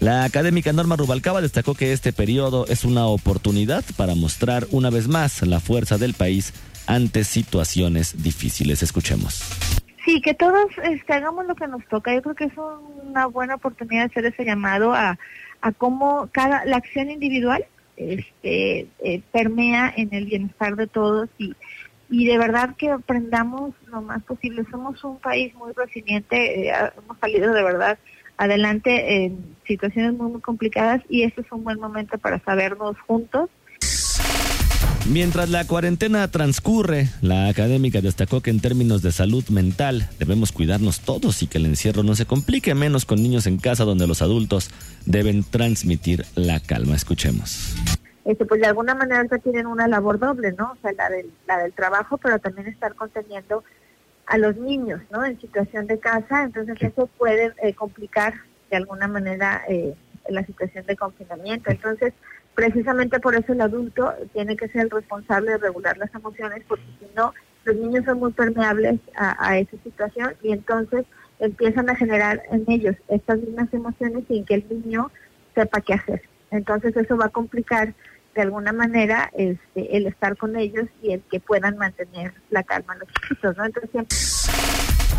La 0.01 0.25
académica 0.25 0.73
Norma 0.73 0.97
Rubalcaba 0.97 1.43
destacó 1.43 1.75
que 1.75 1.93
este 1.93 2.13
periodo 2.13 2.67
es 2.69 2.85
una 2.85 3.07
oportunidad 3.07 3.85
para 3.97 4.15
mostrar 4.15 4.67
una 4.71 4.89
vez 4.89 5.09
más 5.09 5.43
la 5.43 5.61
fuerza 5.61 5.99
del 5.99 6.15
país 6.15 6.55
ante 6.87 7.23
situaciones 7.25 8.23
difíciles. 8.23 8.83
Escuchemos. 8.83 9.43
Sí, 10.05 10.23
que 10.23 10.33
todos 10.33 10.67
este, 10.83 11.13
hagamos 11.13 11.47
lo 11.47 11.55
que 11.55 11.69
nos 11.69 11.87
toca. 11.89 12.15
Yo 12.15 12.23
creo 12.23 12.35
que 12.35 12.45
es 12.45 12.53
una 13.05 13.27
buena 13.27 13.57
oportunidad 13.57 14.05
de 14.05 14.07
hacer 14.07 14.25
ese 14.25 14.45
llamado 14.45 14.95
a, 14.95 15.19
a 15.61 15.73
cómo 15.73 16.31
cada 16.33 16.65
la 16.65 16.79
acción 16.79 17.11
individual 17.11 17.67
este, 17.97 18.87
eh, 19.05 19.21
permea 19.31 19.93
en 19.95 20.15
el 20.15 20.25
bienestar 20.25 20.77
de 20.77 20.87
todos 20.87 21.29
y, 21.37 21.55
y 22.11 22.27
de 22.27 22.39
verdad 22.39 22.75
que 22.77 22.91
aprendamos 22.91 23.73
lo 23.87 24.03
más 24.03 24.23
posible. 24.25 24.65
Somos 24.71 25.03
un 25.05 25.19
país 25.19 25.55
muy 25.55 25.73
resiliente, 25.73 26.69
eh, 26.69 26.73
hemos 26.99 27.19
salido 27.19 27.53
de 27.55 27.63
verdad 27.63 27.99
adelante 28.37 29.25
en 29.25 29.57
situaciones 29.67 30.15
muy, 30.15 30.33
muy 30.33 30.41
complicadas 30.41 31.03
y 31.09 31.23
este 31.23 31.43
es 31.43 31.53
un 31.53 31.63
buen 31.63 31.79
momento 31.79 32.19
para 32.19 32.41
sabernos 32.41 32.97
juntos. 33.07 33.49
Mientras 35.07 35.49
la 35.49 35.67
cuarentena 35.67 36.29
transcurre, 36.29 37.09
la 37.21 37.49
académica 37.49 38.01
destacó 38.01 38.43
que 38.43 38.51
en 38.51 38.61
términos 38.61 39.03
de 39.03 39.13
salud 39.13 39.45
mental 39.49 40.09
debemos 40.19 40.53
cuidarnos 40.53 41.01
todos 41.01 41.43
y 41.43 41.49
que 41.49 41.59
el 41.59 41.67
encierro 41.67 42.03
no 42.03 42.15
se 42.15 42.27
complique 42.27 42.75
menos 42.75 43.05
con 43.05 43.23
niños 43.23 43.47
en 43.47 43.59
casa 43.59 43.85
donde 43.85 44.07
los 44.07 44.23
adultos 44.23 44.71
deben 45.07 45.43
transmitir 45.43 46.25
la 46.35 46.61
calma. 46.61 46.95
Escuchemos. 46.95 47.75
Este, 48.31 48.47
pues 48.47 48.61
de 48.61 48.69
alguna 48.69 48.95
manera 48.95 49.27
tienen 49.39 49.67
una 49.67 49.89
labor 49.89 50.21
doble, 50.21 50.53
¿no? 50.53 50.71
O 50.71 50.77
sea, 50.81 50.93
la 50.93 51.11
del, 51.11 51.33
la 51.49 51.59
del 51.59 51.73
trabajo, 51.73 52.17
pero 52.17 52.39
también 52.39 52.69
estar 52.69 52.95
conteniendo 52.95 53.65
a 54.27 54.39
los 54.39 54.57
niños, 54.57 55.01
¿no? 55.11 55.25
En 55.25 55.41
situación 55.41 55.89
de 55.89 55.99
casa, 55.99 56.45
entonces 56.45 56.77
eso 56.81 57.09
puede 57.19 57.53
eh, 57.61 57.75
complicar 57.75 58.35
de 58.71 58.77
alguna 58.77 59.09
manera 59.09 59.65
eh, 59.69 59.97
la 60.29 60.47
situación 60.47 60.87
de 60.87 60.95
confinamiento. 60.95 61.73
Entonces, 61.73 62.13
precisamente 62.55 63.19
por 63.19 63.35
eso 63.35 63.53
el 63.53 63.63
adulto 63.63 64.15
tiene 64.33 64.57
que 64.57 64.69
ser 64.69 64.83
el 64.83 64.91
responsable 64.91 65.51
de 65.51 65.59
regular 65.59 65.99
las 65.99 66.15
emociones, 66.15 66.63
porque 66.69 66.85
si 67.01 67.07
no, 67.17 67.35
los 67.65 67.75
niños 67.75 68.05
son 68.05 68.21
muy 68.21 68.31
permeables 68.31 69.01
a, 69.17 69.45
a 69.45 69.59
esa 69.59 69.77
situación 69.83 70.37
y 70.41 70.53
entonces 70.53 71.05
empiezan 71.41 71.91
a 71.91 71.97
generar 71.97 72.43
en 72.53 72.65
ellos 72.69 72.95
estas 73.09 73.41
mismas 73.41 73.75
emociones 73.75 74.23
sin 74.29 74.45
que 74.45 74.55
el 74.55 74.67
niño 74.71 75.11
sepa 75.53 75.81
qué 75.81 75.95
hacer. 75.95 76.23
Entonces 76.53 76.97
eso 76.97 77.17
va 77.17 77.27
a 77.27 77.31
complicar 77.31 77.93
de 78.35 78.43
alguna 78.43 78.73
manera 78.73 79.31
este, 79.37 79.97
el 79.97 80.07
estar 80.07 80.37
con 80.37 80.57
ellos 80.57 80.87
y 81.03 81.13
el 81.13 81.23
que 81.31 81.41
puedan 81.41 81.77
mantener 81.77 82.33
la 82.51 82.63
calma 82.63 82.95
los 82.97 83.09
chiquitos, 83.09 83.57
¿no? 83.57 83.65
Entonces 83.65 84.47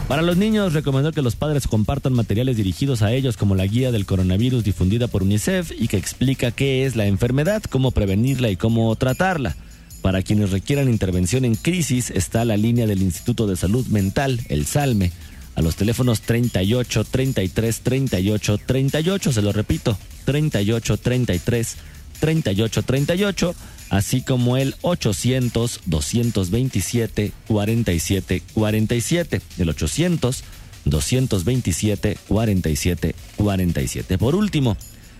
Para 0.08 0.22
los 0.22 0.38
niños 0.38 0.74
recomendó 0.74 1.12
que 1.12 1.22
los 1.22 1.36
padres 1.36 1.68
compartan 1.68 2.14
materiales 2.14 2.58
dirigidos 2.58 3.02
a 3.02 3.12
ellos 3.12 3.38
como 3.38 3.56
la 3.56 3.66
guía 3.66 3.92
del 3.92 4.06
coronavirus 4.06 4.64
difundida 4.64 5.08
por 5.08 5.24
UNICEF 5.24 5.72
y 5.72 5.88
que 5.88 5.98
explica 5.98 6.52
qué 6.52 6.86
es 6.86 6.96
la 6.96 7.06
enfermedad, 7.06 7.64
cómo 7.64 7.92
prevenirla 7.92 8.50
y 8.50 8.56
cómo 8.56 8.96
tratarla. 8.96 9.56
Para 10.02 10.24
quienes 10.24 10.52
requieran 10.52 10.90
intervención 10.90 11.46
en 11.46 11.56
crisis 11.56 12.10
está 12.10 12.44
la 12.44 12.58
línea 12.58 12.88
del 12.88 13.04
Instituto 13.04 13.46
de 13.46 13.56
Salud 13.56 13.86
Mental, 13.88 14.40
el 14.50 14.66
SALME, 14.66 15.12
a 15.56 15.62
los 15.62 15.76
teléfonos 15.76 16.22
38 16.22 17.04
33 17.04 17.82
38 17.82 18.58
38, 18.66 19.32
se 19.32 19.42
lo 19.42 19.52
repito, 19.52 19.98
38 20.26 20.98
33 20.98 21.78
3838, 22.22 23.54
así 23.90 24.22
como 24.22 24.56
el 24.56 24.76
800 24.82 25.82
227 25.86 27.34
47 27.48 28.44
47, 28.54 29.42
el 29.58 29.70
800 29.70 30.44
227 30.86 32.18
47 32.28 33.16
47. 33.36 34.18
Por 34.18 34.36
último, 34.36 34.78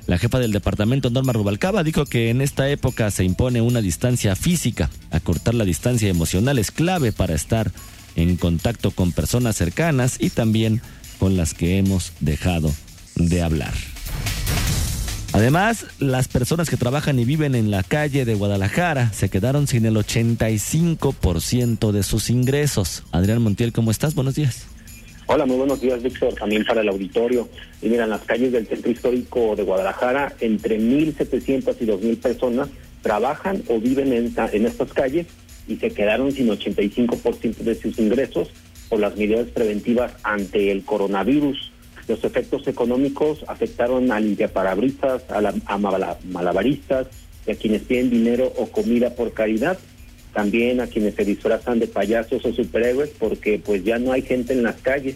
la 0.08 0.18
jefa 0.18 0.40
del 0.40 0.52
departamento 0.52 1.10
Norma 1.10 1.34
Rubalcaba 1.34 1.84
dijo 1.84 2.06
que 2.06 2.30
en 2.30 2.42
esta 2.42 2.70
época 2.70 3.12
se 3.12 3.24
impone 3.24 3.62
una 3.62 3.82
distancia 3.82 4.36
física. 4.36 4.90
Acortar 5.10 5.56
la 5.56 5.66
distancia 5.66 6.10
emocional 6.10 6.58
es 6.60 6.72
clave 6.72 7.12
para 7.12 7.36
estar 7.36 7.72
en 8.16 8.38
contacto 8.38 8.92
con 8.92 9.12
personas 9.12 9.56
cercanas 9.56 10.18
y 10.20 10.30
también 10.30 10.82
con 11.20 11.38
las 11.38 11.54
que 11.54 11.78
hemos 11.78 12.14
dejado 12.20 12.72
de 13.16 13.42
hablar. 13.42 13.74
Además, 15.34 15.86
las 16.00 16.28
personas 16.28 16.70
que 16.70 16.76
trabajan 16.76 17.18
y 17.18 17.24
viven 17.24 17.56
en 17.56 17.72
la 17.72 17.84
calle 17.84 18.26
de 18.26 18.36
Guadalajara 18.36 19.14
se 19.14 19.30
quedaron 19.30 19.66
sin 19.66 19.86
el 19.86 19.96
85% 19.96 21.92
de 21.92 22.04
sus 22.04 22.30
ingresos. 22.30 23.04
Adrián 23.12 23.42
Montiel, 23.42 23.72
¿cómo 23.72 23.92
estás? 23.92 24.14
Buenos 24.14 24.36
días. 24.36 24.68
Hola, 25.28 25.46
muy 25.46 25.56
buenos 25.56 25.80
días, 25.80 26.04
Víctor, 26.04 26.34
también 26.34 26.66
para 26.66 26.82
el 26.82 26.90
auditorio. 26.90 27.48
Y 27.82 27.88
mira, 27.88 28.04
en 28.04 28.10
las 28.10 28.22
calles 28.24 28.52
del 28.52 28.68
centro 28.68 28.92
histórico 28.92 29.56
de 29.56 29.64
Guadalajara, 29.64 30.34
entre 30.42 30.78
1.700 30.78 31.78
y 31.80 31.86
2.000 31.86 32.18
personas 32.20 32.68
trabajan 33.02 33.64
o 33.70 33.80
viven 33.80 34.12
en, 34.12 34.34
en 34.36 34.66
estas 34.66 34.92
calles 34.92 35.28
y 35.68 35.78
se 35.78 35.92
quedaron 35.92 36.34
sin 36.34 36.50
85% 36.50 37.56
de 37.58 37.76
sus 37.76 37.98
ingresos 37.98 38.50
por 38.90 39.00
las 39.00 39.16
medidas 39.16 39.48
preventivas 39.48 40.12
ante 40.24 40.72
el 40.72 40.84
coronavirus. 40.84 41.71
Los 42.12 42.26
efectos 42.26 42.68
económicos 42.68 43.46
afectaron 43.48 44.12
a 44.12 44.20
limpiaparabrisas, 44.20 45.24
a, 45.32 45.40
la, 45.40 45.54
a 45.66 45.78
malabaristas 45.78 47.08
y 47.48 47.52
a 47.52 47.56
quienes 47.56 47.84
piden 47.84 48.10
dinero 48.10 48.52
o 48.58 48.66
comida 48.66 49.16
por 49.16 49.32
caridad. 49.32 49.80
También 50.34 50.82
a 50.82 50.88
quienes 50.88 51.16
se 51.16 51.24
disfrazan 51.24 51.80
de 51.80 51.88
payasos 51.88 52.44
o 52.44 52.52
superhéroes 52.52 53.12
porque 53.18 53.62
pues 53.66 53.86
ya 53.86 53.98
no 53.98 54.12
hay 54.12 54.24
gente 54.24 54.52
en 54.52 54.64
las 54.64 54.76
calles. 54.82 55.16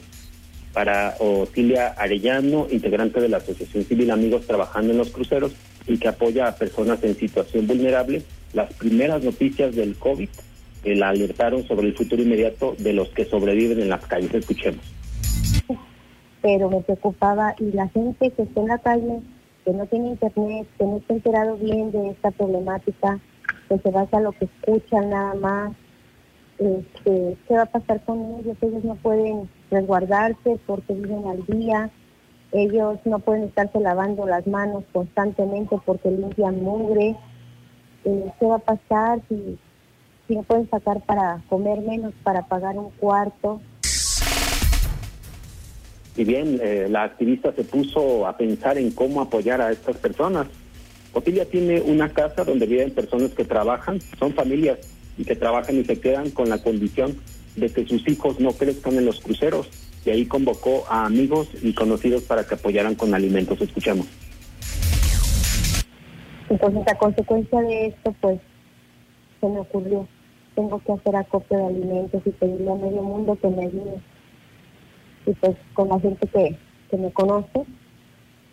Para 0.72 1.18
Otilia 1.20 1.88
Arellano, 1.98 2.68
integrante 2.72 3.20
de 3.20 3.28
la 3.28 3.38
Asociación 3.38 3.84
Civil 3.84 4.10
Amigos 4.10 4.48
trabajando 4.48 4.94
en 4.94 4.98
los 4.98 5.10
cruceros 5.10 5.52
y 5.88 5.98
que 5.98 6.08
apoya 6.08 6.48
a 6.48 6.56
personas 6.56 7.04
en 7.04 7.18
situación 7.18 7.68
vulnerable, 7.68 8.22
las 8.54 8.74
primeras 8.74 9.22
noticias 9.22 9.76
del 9.76 9.96
COVID 9.96 10.30
eh, 10.86 10.96
la 10.96 11.10
alertaron 11.10 11.68
sobre 11.68 11.88
el 11.88 11.94
futuro 11.94 12.22
inmediato 12.22 12.74
de 12.80 12.94
los 12.94 13.10
que 13.10 13.26
sobreviven 13.26 13.82
en 13.82 13.90
las 13.90 14.06
calles. 14.06 14.34
Escuchemos 14.34 14.95
pero 16.46 16.70
me 16.70 16.82
preocupaba 16.82 17.56
y 17.58 17.72
la 17.72 17.88
gente 17.88 18.30
que 18.30 18.44
está 18.44 18.62
en 18.62 18.68
la 18.68 18.78
calle, 18.78 19.20
que 19.64 19.74
no 19.74 19.88
tiene 19.88 20.10
internet, 20.10 20.68
que 20.78 20.86
no 20.86 20.98
está 20.98 21.16
enterado 21.16 21.58
bien 21.58 21.92
de 21.92 22.10
esta 22.10 22.30
problemática, 22.30 23.20
que 23.68 23.80
se 23.80 23.90
basa 23.90 24.20
lo 24.20 24.32
que 24.32 24.46
escuchan 24.46 25.10
nada 25.10 25.34
más, 25.34 25.74
este, 26.60 27.36
¿qué 27.48 27.56
va 27.56 27.64
a 27.64 27.66
pasar 27.66 28.00
con 28.06 28.36
ellos? 28.36 28.56
Ellos 28.62 28.84
no 28.84 28.94
pueden 28.94 29.50
resguardarse 29.72 30.60
porque 30.68 30.94
viven 30.94 31.26
al 31.26 31.44
día, 31.48 31.90
ellos 32.52 33.00
no 33.06 33.18
pueden 33.18 33.46
estarse 33.46 33.80
lavando 33.80 34.28
las 34.28 34.46
manos 34.46 34.84
constantemente 34.94 35.80
porque 35.84 36.12
limpian 36.12 36.62
mugre, 36.62 37.16
eh, 38.04 38.32
¿qué 38.40 38.46
va 38.46 38.58
a 38.58 38.60
pasar 38.60 39.20
si 39.28 39.58
no 40.30 40.44
pueden 40.44 40.70
sacar 40.70 41.02
para 41.02 41.42
comer 41.50 41.82
menos, 41.82 42.14
para 42.24 42.44
pagar 42.44 42.78
un 42.78 42.92
cuarto? 42.92 43.62
Y 46.16 46.24
bien 46.24 46.60
eh, 46.62 46.88
la 46.90 47.04
activista 47.04 47.54
se 47.54 47.64
puso 47.64 48.26
a 48.26 48.38
pensar 48.38 48.78
en 48.78 48.92
cómo 48.92 49.22
apoyar 49.22 49.62
a 49.62 49.72
estas 49.72 49.98
personas. 49.98 50.48
Otilia 51.14 51.46
tiene 51.46 51.82
una 51.82 52.10
casa 52.10 52.44
donde 52.44 52.66
viven 52.66 52.92
personas 52.92 53.32
que 53.32 53.46
trabajan, 53.46 54.00
son 54.20 54.34
familias 54.34 54.80
y 55.18 55.26
que 55.26 55.36
trabajan 55.36 55.80
y 55.80 55.86
se 55.86 56.00
quedan 56.00 56.30
con 56.32 56.50
la 56.50 56.58
condición 56.62 57.18
de 57.56 57.70
que 57.70 57.86
sus 57.86 58.08
hijos 58.08 58.40
no 58.40 58.52
crezcan 58.52 58.96
en 58.96 59.06
los 59.06 59.22
cruceros. 59.22 59.70
Y 60.06 60.10
ahí 60.10 60.26
convocó 60.26 60.86
a 60.90 61.06
amigos 61.06 61.50
y 61.62 61.74
conocidos 61.74 62.24
para 62.24 62.46
que 62.46 62.56
apoyaran 62.56 62.96
con 62.96 63.14
alimentos. 63.14 63.60
Escuchamos. 63.62 64.08
Entonces, 66.50 66.84
a 66.88 66.98
consecuencia 66.98 67.60
de 67.62 67.88
esto, 67.88 68.16
pues 68.22 68.40
se 69.42 69.48
me 69.48 69.60
ocurrió, 69.60 70.08
tengo 70.54 70.80
que 70.86 70.92
hacer 70.92 71.16
acopio 71.16 71.58
de 71.58 71.66
alimentos 71.66 72.22
y 72.26 72.30
pedirle 72.30 72.72
a 72.72 72.76
medio 72.76 73.02
mundo 73.02 73.38
que 73.42 73.48
me 73.48 73.64
ayude. 73.66 74.00
Y 75.26 75.34
pues 75.34 75.56
con 75.74 75.90
la 75.90 76.00
gente 76.00 76.28
que, 76.28 76.58
que 76.90 76.98
me 76.98 77.12
conoce, 77.12 77.66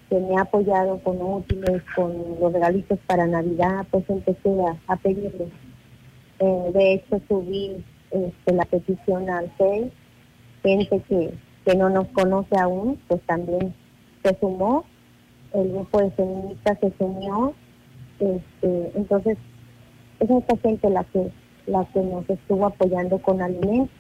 que 0.09 0.19
me 0.21 0.37
ha 0.37 0.43
apoyado 0.43 0.99
con 0.99 1.21
útiles, 1.21 1.83
con 1.95 2.13
los 2.41 2.53
regalitos 2.53 2.99
para 3.07 3.27
Navidad, 3.27 3.87
pues 3.91 4.05
empecé 4.09 4.51
a, 4.67 4.93
a 4.93 4.97
pedirles. 4.97 5.49
Eh, 6.39 6.71
de 6.73 6.93
hecho, 6.95 7.21
subí 7.29 7.85
este, 8.11 8.53
la 8.53 8.65
petición 8.65 9.31
al 9.31 9.51
FEI, 9.53 9.93
gente 10.63 11.01
que, 11.09 11.35
que 11.65 11.77
no 11.77 11.89
nos 11.89 12.09
conoce 12.09 12.59
aún, 12.59 12.99
pues 13.09 13.21
también 13.23 13.75
se 14.23 14.37
sumó, 14.39 14.85
el 15.55 15.73
grupo 15.73 16.01
de 16.01 16.11
feministas 16.13 16.79
se 16.81 16.93
sumió, 16.99 17.55
este, 18.19 18.93
entonces 18.95 19.39
es 20.21 20.31
esta 20.31 20.57
gente 20.59 20.91
la 20.91 21.05
que, 21.05 21.31
la 21.67 21.85
que 21.87 22.01
nos 22.01 22.29
estuvo 22.29 22.67
apoyando 22.67 23.19
con 23.19 23.41
alimentos. 23.41 23.91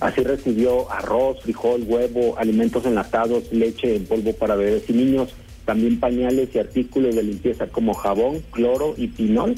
Así 0.00 0.22
recibió 0.22 0.90
arroz, 0.90 1.42
frijol, 1.42 1.84
huevo, 1.86 2.38
alimentos 2.38 2.86
enlatados, 2.86 3.52
leche 3.52 3.96
en 3.96 4.06
polvo 4.06 4.32
para 4.32 4.56
bebés 4.56 4.88
y 4.88 4.94
niños, 4.94 5.34
también 5.66 6.00
pañales 6.00 6.48
y 6.54 6.58
artículos 6.58 7.14
de 7.14 7.22
limpieza 7.22 7.66
como 7.66 7.94
jabón, 7.94 8.42
cloro 8.50 8.94
y 8.96 9.08
pinol, 9.08 9.54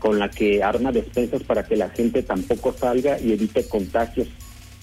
con 0.00 0.18
la 0.18 0.28
que 0.28 0.62
arma 0.62 0.92
despensas 0.92 1.42
para 1.44 1.64
que 1.64 1.76
la 1.76 1.88
gente 1.90 2.22
tampoco 2.22 2.72
salga 2.72 3.18
y 3.20 3.32
evite 3.32 3.66
contagios. 3.68 4.28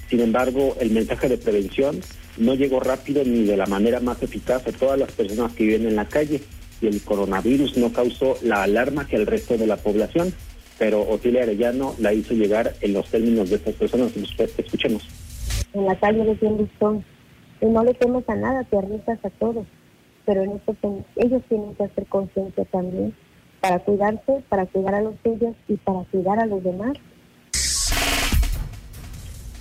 Sin 0.09 0.21
embargo, 0.21 0.75
el 0.79 0.91
mensaje 0.91 1.29
de 1.29 1.37
prevención 1.37 1.99
no 2.37 2.55
llegó 2.55 2.79
rápido 2.79 3.23
ni 3.23 3.43
de 3.43 3.57
la 3.57 3.65
manera 3.65 3.99
más 3.99 4.23
eficaz 4.23 4.65
a 4.65 4.71
todas 4.71 4.97
las 4.97 5.11
personas 5.11 5.51
que 5.53 5.65
viven 5.65 5.87
en 5.87 5.95
la 5.95 6.07
calle 6.07 6.41
y 6.81 6.87
el 6.87 7.01
coronavirus 7.01 7.77
no 7.77 7.93
causó 7.93 8.37
la 8.41 8.63
alarma 8.63 9.07
que 9.07 9.15
el 9.15 9.27
resto 9.27 9.57
de 9.57 9.67
la 9.67 9.77
población, 9.77 10.33
pero 10.81 11.07
Otilia 11.07 11.43
Arellano 11.43 11.93
la 11.99 12.11
hizo 12.11 12.33
llegar 12.33 12.73
en 12.81 12.93
los 12.93 13.07
términos 13.07 13.51
de 13.51 13.57
estas 13.57 13.75
personas. 13.75 14.13
Escuchemos. 14.57 15.07
En 15.75 15.85
la 15.85 15.95
calle 15.99 16.25
le 16.25 16.33
tienen 16.33 16.57
listón 16.57 17.05
y 17.61 17.67
no 17.67 17.83
le 17.83 17.93
temes 17.93 18.27
a 18.27 18.35
nada, 18.35 18.63
te 18.63 18.79
arriesgas 18.79 19.19
a 19.23 19.29
todo, 19.29 19.63
pero 20.25 20.41
en 20.41 20.53
esto 20.53 20.75
ellos 21.17 21.43
tienen 21.47 21.75
que 21.75 21.83
hacer 21.83 22.07
conciencia 22.07 22.65
también 22.65 23.13
para 23.59 23.77
cuidarse, 23.77 24.43
para 24.49 24.65
cuidar 24.65 24.95
a 24.95 25.01
los 25.03 25.13
suyos 25.23 25.53
y 25.67 25.75
para 25.75 25.99
cuidar 26.05 26.39
a 26.39 26.47
los 26.47 26.63
demás. 26.63 26.93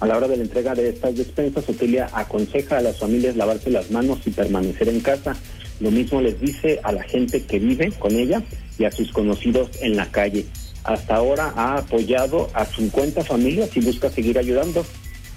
A 0.00 0.06
la 0.06 0.16
hora 0.16 0.26
de 0.26 0.38
la 0.38 0.44
entrega 0.44 0.74
de 0.74 0.88
estas 0.88 1.14
despensas, 1.16 1.68
Otilia 1.68 2.08
aconseja 2.14 2.78
a 2.78 2.80
las 2.80 2.98
familias 2.98 3.36
lavarse 3.36 3.68
las 3.68 3.90
manos 3.90 4.26
y 4.26 4.30
permanecer 4.30 4.88
en 4.88 5.00
casa. 5.00 5.36
Lo 5.80 5.90
mismo 5.90 6.22
les 6.22 6.40
dice 6.40 6.80
a 6.82 6.92
la 6.92 7.02
gente 7.02 7.44
que 7.44 7.58
vive 7.58 7.92
con 7.98 8.12
ella 8.12 8.42
y 8.78 8.86
a 8.86 8.90
sus 8.90 9.12
conocidos 9.12 9.68
en 9.82 9.96
la 9.96 10.10
calle. 10.10 10.46
Hasta 10.84 11.14
ahora 11.14 11.52
ha 11.56 11.78
apoyado 11.78 12.50
a 12.54 12.64
50 12.64 13.24
familias 13.24 13.76
y 13.76 13.80
busca 13.80 14.10
seguir 14.10 14.38
ayudando. 14.38 14.84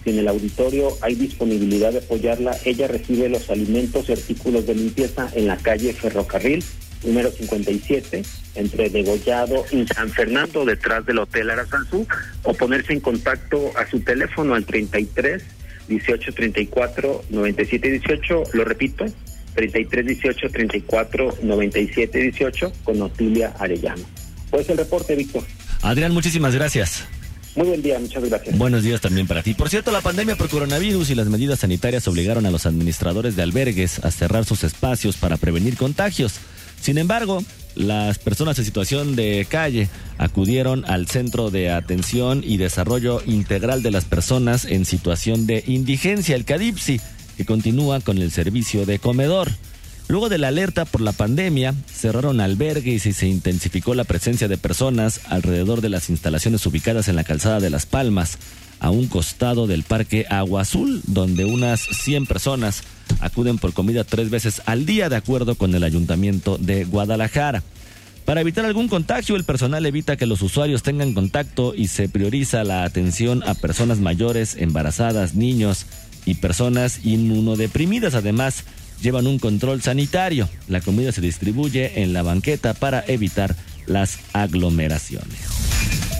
Si 0.03 0.09
en 0.09 0.19
el 0.19 0.27
auditorio 0.27 0.89
hay 1.01 1.15
disponibilidad 1.15 1.91
de 1.91 1.99
apoyarla, 1.99 2.57
ella 2.65 2.87
recibe 2.87 3.29
los 3.29 3.49
alimentos 3.49 4.09
y 4.09 4.13
artículos 4.13 4.65
de 4.65 4.75
limpieza 4.75 5.29
en 5.33 5.47
la 5.47 5.57
calle 5.57 5.93
Ferrocarril, 5.93 6.63
número 7.03 7.31
57, 7.31 8.23
entre 8.55 8.89
Degollado 8.89 9.65
y 9.71 9.85
San 9.87 10.09
Fernando, 10.09 10.65
detrás 10.65 11.05
del 11.05 11.19
Hotel 11.19 11.49
Arasanzú, 11.49 12.05
o 12.43 12.53
ponerse 12.53 12.93
en 12.93 12.99
contacto 12.99 13.71
a 13.77 13.89
su 13.89 14.01
teléfono 14.01 14.55
al 14.55 14.65
33 14.65 15.41
18 15.87 16.33
34 16.33 17.23
97 17.29 17.89
18, 17.89 18.43
lo 18.53 18.65
repito, 18.65 19.05
33 19.55 20.05
18 20.05 20.49
34 20.49 21.37
97 21.43 22.19
18, 22.19 22.73
con 22.83 23.01
Otilia 23.01 23.53
Arellano. 23.59 24.03
Pues 24.53 24.69
el 24.69 24.77
reporte, 24.77 25.15
Víctor. 25.15 25.43
Adrián, 25.81 26.13
muchísimas 26.13 26.53
gracias. 26.53 27.05
Muy 27.55 27.69
buen 27.69 27.81
día, 27.81 27.97
muchas 27.97 28.23
gracias. 28.23 28.55
Buenos 28.55 28.83
días 28.83 29.01
también 29.01 29.25
para 29.25 29.41
ti. 29.41 29.55
Por 29.55 29.67
cierto, 29.67 29.91
la 29.91 30.01
pandemia 30.01 30.35
por 30.35 30.47
coronavirus 30.47 31.09
y 31.09 31.15
las 31.15 31.25
medidas 31.25 31.61
sanitarias 31.61 32.07
obligaron 32.07 32.45
a 32.45 32.51
los 32.51 32.67
administradores 32.67 33.35
de 33.35 33.41
albergues 33.41 33.97
a 34.05 34.11
cerrar 34.11 34.45
sus 34.45 34.63
espacios 34.63 35.17
para 35.17 35.37
prevenir 35.37 35.75
contagios. 35.75 36.35
Sin 36.79 36.99
embargo, 36.99 37.43
las 37.73 38.19
personas 38.19 38.59
en 38.59 38.65
situación 38.65 39.15
de 39.15 39.47
calle 39.49 39.89
acudieron 40.19 40.85
al 40.85 41.07
Centro 41.07 41.49
de 41.49 41.71
Atención 41.71 42.43
y 42.45 42.57
Desarrollo 42.57 43.23
Integral 43.25 43.81
de 43.81 43.89
las 43.89 44.05
Personas 44.05 44.65
en 44.65 44.85
Situación 44.85 45.47
de 45.47 45.63
Indigencia, 45.65 46.35
el 46.35 46.45
CADIPSI, 46.45 47.01
que 47.37 47.45
continúa 47.45 48.01
con 48.01 48.19
el 48.19 48.31
servicio 48.31 48.85
de 48.85 48.99
comedor. 48.99 49.49
Luego 50.13 50.29
de 50.29 50.37
la 50.37 50.49
alerta 50.49 50.85
por 50.85 51.01
la 51.01 51.11
pandemia, 51.11 51.73
cerraron 51.91 52.39
albergues 52.39 53.07
y 53.07 53.13
se 53.13 53.25
intensificó 53.25 53.95
la 53.95 54.03
presencia 54.03 54.47
de 54.47 54.59
personas 54.59 55.21
alrededor 55.27 55.81
de 55.81 55.89
las 55.89 56.11
instalaciones 56.11 56.63
ubicadas 56.67 57.07
en 57.07 57.15
la 57.15 57.23
calzada 57.23 57.59
de 57.59 57.71
Las 57.71 57.87
Palmas, 57.87 58.37
a 58.79 58.91
un 58.91 59.07
costado 59.07 59.65
del 59.65 59.81
Parque 59.81 60.27
Agua 60.29 60.61
Azul, 60.61 61.01
donde 61.07 61.45
unas 61.45 61.81
100 61.81 62.27
personas 62.27 62.83
acuden 63.21 63.57
por 63.57 63.73
comida 63.73 64.03
tres 64.03 64.29
veces 64.29 64.61
al 64.67 64.85
día, 64.85 65.09
de 65.09 65.15
acuerdo 65.15 65.55
con 65.55 65.73
el 65.73 65.83
Ayuntamiento 65.83 66.59
de 66.59 66.85
Guadalajara. 66.85 67.63
Para 68.23 68.41
evitar 68.41 68.65
algún 68.65 68.89
contagio, 68.89 69.35
el 69.35 69.45
personal 69.45 69.83
evita 69.83 70.15
que 70.15 70.27
los 70.27 70.43
usuarios 70.43 70.83
tengan 70.83 71.15
contacto 71.15 71.73
y 71.73 71.87
se 71.87 72.07
prioriza 72.07 72.63
la 72.63 72.83
atención 72.83 73.41
a 73.47 73.55
personas 73.55 73.97
mayores, 73.97 74.57
embarazadas, 74.59 75.33
niños 75.33 75.87
y 76.27 76.35
personas 76.35 77.03
inmunodeprimidas. 77.03 78.13
Además, 78.13 78.63
llevan 79.03 79.27
un 79.27 79.37
control 79.37 79.83
sanitario. 79.83 80.49
La 80.67 80.81
comida 80.81 81.11
se 81.11 81.21
distribuye 81.21 82.01
en 82.01 82.13
la 82.13 82.23
banqueta 82.23 82.73
para 82.73 83.03
evitar 83.07 83.55
las 83.85 84.17
aglomeraciones. 84.31 85.37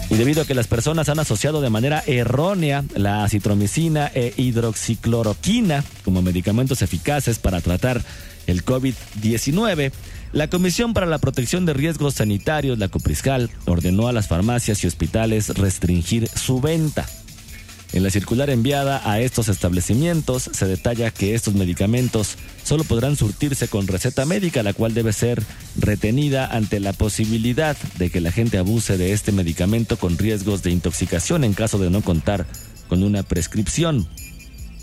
Y 0.09 0.15
debido 0.15 0.43
a 0.43 0.45
que 0.45 0.53
las 0.53 0.67
personas 0.67 1.09
han 1.09 1.17
asociado 1.17 1.61
de 1.61 1.71
manera 1.71 2.03
errónea 2.05 2.83
la 2.95 3.27
citromicina 3.29 4.11
e 4.13 4.33
hidroxicloroquina 4.37 5.83
como 6.03 6.21
medicamentos 6.21 6.81
eficaces 6.81 7.39
para 7.39 7.61
tratar 7.61 8.01
el 8.45 8.65
COVID-19, 8.65 9.91
la 10.33 10.49
Comisión 10.49 10.93
para 10.93 11.05
la 11.05 11.19
Protección 11.19 11.65
de 11.65 11.73
Riesgos 11.73 12.15
Sanitarios, 12.15 12.77
la 12.77 12.89
Copriscal, 12.89 13.49
ordenó 13.65 14.07
a 14.07 14.13
las 14.13 14.27
farmacias 14.27 14.83
y 14.83 14.87
hospitales 14.87 15.49
restringir 15.49 16.27
su 16.27 16.59
venta. 16.59 17.07
En 17.93 18.01
la 18.01 18.09
circular 18.09 18.49
enviada 18.49 19.07
a 19.09 19.21
estos 19.21 19.49
establecimientos 19.49 20.49
se 20.51 20.65
detalla 20.65 21.11
que 21.11 21.35
estos 21.35 21.53
medicamentos 21.53 22.37
solo 22.63 22.83
podrán 22.83 23.15
surtirse 23.15 23.67
con 23.67 23.85
receta 23.85 24.25
médica, 24.25 24.63
la 24.63 24.73
cual 24.73 24.95
debe 24.95 25.13
ser 25.13 25.43
retenida 25.77 26.47
ante 26.47 26.79
la 26.79 26.93
posibilidad 26.93 27.77
de 27.99 28.09
que 28.09 28.19
la 28.19 28.31
gente 28.31 28.57
abuse 28.57 28.97
de 28.97 29.13
este 29.13 29.31
medicamento 29.31 29.97
con 29.97 30.17
riesgos 30.17 30.63
de 30.63 30.71
intoxicación 30.71 31.43
en 31.43 31.53
caso 31.53 31.77
de 31.77 31.91
no 31.91 32.01
contar 32.01 32.47
con 32.87 33.03
una 33.03 33.21
prescripción 33.21 34.07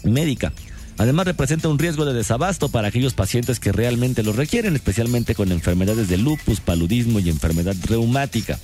médica. 0.04 0.52
Además 0.96 1.26
representa 1.26 1.68
un 1.68 1.80
riesgo 1.80 2.04
de 2.04 2.14
desabasto 2.14 2.68
para 2.68 2.88
aquellos 2.88 3.14
pacientes 3.14 3.58
que 3.58 3.72
realmente 3.72 4.22
lo 4.22 4.32
requieren, 4.32 4.76
especialmente 4.76 5.34
con 5.34 5.50
enfermedades 5.50 6.08
de 6.08 6.18
lupus, 6.18 6.60
paludismo 6.60 7.18
y 7.18 7.28
enfermedad 7.28 7.74
reumática. 7.88 8.60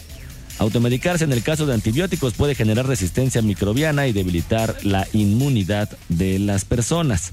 Automedicarse 0.58 1.24
en 1.24 1.32
el 1.32 1.42
caso 1.42 1.66
de 1.66 1.74
antibióticos 1.74 2.32
puede 2.32 2.54
generar 2.54 2.86
resistencia 2.86 3.42
microbiana 3.42 4.06
y 4.06 4.12
debilitar 4.12 4.74
la 4.84 5.06
inmunidad 5.12 5.90
de 6.08 6.38
las 6.38 6.64
personas. 6.64 7.32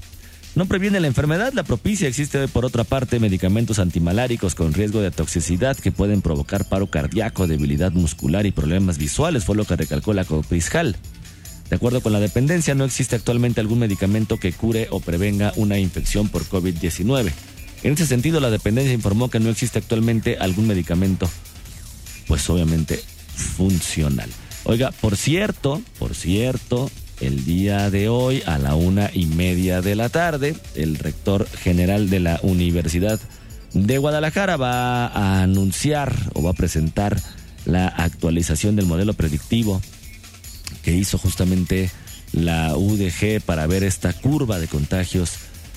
No 0.54 0.66
previene 0.66 1.00
la 1.00 1.06
enfermedad, 1.06 1.52
la 1.52 1.64
propicia. 1.64 2.06
Existe 2.06 2.46
por 2.48 2.64
otra 2.64 2.84
parte 2.84 3.18
medicamentos 3.18 3.78
antimaláricos 3.78 4.54
con 4.54 4.74
riesgo 4.74 5.00
de 5.00 5.10
toxicidad 5.10 5.76
que 5.76 5.90
pueden 5.90 6.20
provocar 6.20 6.68
paro 6.68 6.86
cardíaco, 6.86 7.46
debilidad 7.46 7.92
muscular 7.92 8.44
y 8.46 8.52
problemas 8.52 8.98
visuales, 8.98 9.44
fue 9.44 9.56
lo 9.56 9.64
que 9.64 9.74
recalcó 9.74 10.12
la 10.12 10.24
Copriscal. 10.24 10.96
De 11.70 11.76
acuerdo 11.76 12.02
con 12.02 12.12
la 12.12 12.20
dependencia, 12.20 12.74
no 12.74 12.84
existe 12.84 13.16
actualmente 13.16 13.60
algún 13.60 13.78
medicamento 13.78 14.38
que 14.38 14.52
cure 14.52 14.86
o 14.90 15.00
prevenga 15.00 15.52
una 15.56 15.78
infección 15.78 16.28
por 16.28 16.44
COVID-19. 16.44 17.32
En 17.82 17.92
ese 17.94 18.06
sentido, 18.06 18.38
la 18.38 18.50
dependencia 18.50 18.92
informó 18.92 19.30
que 19.30 19.40
no 19.40 19.48
existe 19.48 19.78
actualmente 19.78 20.36
algún 20.38 20.66
medicamento, 20.66 21.28
pues 22.28 22.48
obviamente 22.48 23.02
funcional. 23.34 24.30
Oiga, 24.64 24.92
por 24.92 25.16
cierto, 25.16 25.82
por 25.98 26.14
cierto, 26.14 26.90
el 27.20 27.44
día 27.44 27.90
de 27.90 28.08
hoy 28.08 28.42
a 28.46 28.58
la 28.58 28.74
una 28.74 29.10
y 29.12 29.26
media 29.26 29.82
de 29.82 29.94
la 29.94 30.08
tarde, 30.08 30.56
el 30.74 30.96
rector 30.96 31.46
general 31.48 32.10
de 32.10 32.20
la 32.20 32.40
Universidad 32.42 33.20
de 33.72 33.98
Guadalajara 33.98 34.56
va 34.56 35.06
a 35.06 35.42
anunciar 35.42 36.14
o 36.34 36.42
va 36.42 36.50
a 36.50 36.54
presentar 36.54 37.20
la 37.66 37.88
actualización 37.88 38.76
del 38.76 38.86
modelo 38.86 39.14
predictivo 39.14 39.80
que 40.82 40.92
hizo 40.92 41.18
justamente 41.18 41.90
la 42.32 42.76
UDG 42.76 43.40
para 43.44 43.66
ver 43.66 43.84
esta 43.84 44.12
curva 44.12 44.58
de 44.58 44.68
contagios 44.68 45.32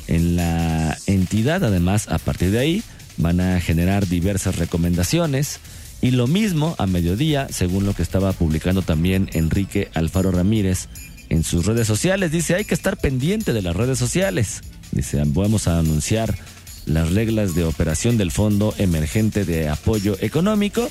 en 0.08 0.36
la 0.36 0.98
entidad. 1.08 1.64
Además, 1.64 2.08
a 2.10 2.18
partir 2.18 2.52
de 2.52 2.60
ahí 2.60 2.84
van 3.18 3.40
a 3.40 3.60
generar 3.60 4.08
diversas 4.08 4.58
recomendaciones 4.58 5.60
y 6.02 6.12
lo 6.12 6.28
mismo 6.28 6.76
a 6.78 6.86
mediodía, 6.86 7.48
según 7.50 7.86
lo 7.86 7.94
que 7.94 8.04
estaba 8.04 8.34
publicando 8.34 8.82
también 8.82 9.30
Enrique 9.34 9.90
Alfaro 9.94 10.32
Ramírez 10.32 10.90
en 11.30 11.44
sus 11.44 11.66
redes 11.66 11.88
sociales. 11.88 12.32
Dice, 12.32 12.56
hay 12.56 12.66
que 12.66 12.76
estar 12.76 12.98
pendiente 12.98 13.54
de 13.54 13.62
las 13.62 13.76
redes 13.76 13.98
sociales. 13.98 14.62
Dice, 14.92 15.22
vamos 15.26 15.68
a 15.68 15.80
anunciar 15.80 16.38
las 16.86 17.12
reglas 17.12 17.56
de 17.56 17.64
operación 17.66 18.18
del 18.18 18.32
Fondo 18.32 18.74
Emergente 18.78 19.44
de 19.44 19.70
Apoyo 19.70 20.18
Económico. 20.22 20.90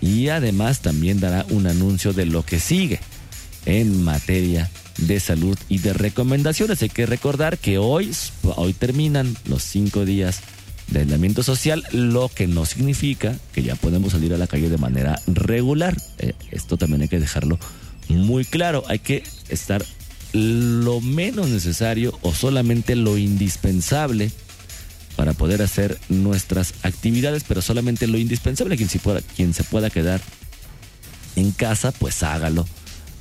y 0.00 0.28
además 0.28 0.80
también 0.80 1.20
dará 1.20 1.46
un 1.50 1.66
anuncio 1.66 2.12
de 2.12 2.26
lo 2.26 2.44
que 2.44 2.60
sigue 2.60 3.00
en 3.64 4.04
materia 4.04 4.70
de 4.98 5.20
salud 5.20 5.58
y 5.68 5.78
de 5.78 5.92
recomendaciones. 5.92 6.82
Hay 6.82 6.90
que 6.90 7.06
recordar 7.06 7.58
que 7.58 7.78
hoy, 7.78 8.12
hoy 8.56 8.72
terminan 8.72 9.36
los 9.46 9.62
cinco 9.62 10.04
días 10.04 10.40
de 10.88 11.00
aislamiento 11.00 11.42
social, 11.42 11.84
lo 11.92 12.28
que 12.28 12.46
no 12.46 12.64
significa 12.64 13.36
que 13.52 13.62
ya 13.62 13.74
podemos 13.74 14.12
salir 14.12 14.32
a 14.34 14.38
la 14.38 14.46
calle 14.46 14.68
de 14.68 14.78
manera 14.78 15.20
regular. 15.26 15.96
Eh, 16.18 16.34
esto 16.50 16.76
también 16.76 17.02
hay 17.02 17.08
que 17.08 17.20
dejarlo 17.20 17.58
muy 18.08 18.44
claro. 18.44 18.84
Hay 18.88 19.00
que 19.00 19.22
estar 19.48 19.84
lo 20.32 21.00
menos 21.00 21.48
necesario 21.48 22.18
o 22.22 22.34
solamente 22.34 22.94
lo 22.94 23.18
indispensable 23.18 24.30
para 25.16 25.32
poder 25.32 25.62
hacer 25.62 25.98
nuestras 26.08 26.74
actividades, 26.82 27.44
pero 27.46 27.62
solamente 27.62 28.06
lo 28.06 28.18
indispensable. 28.18 28.76
Quien 28.76 28.88
se 28.88 28.98
pueda, 28.98 29.20
quien 29.34 29.54
se 29.54 29.64
pueda 29.64 29.90
quedar 29.90 30.20
en 31.36 31.52
casa, 31.52 31.92
pues 31.92 32.22
hágalo. 32.22 32.66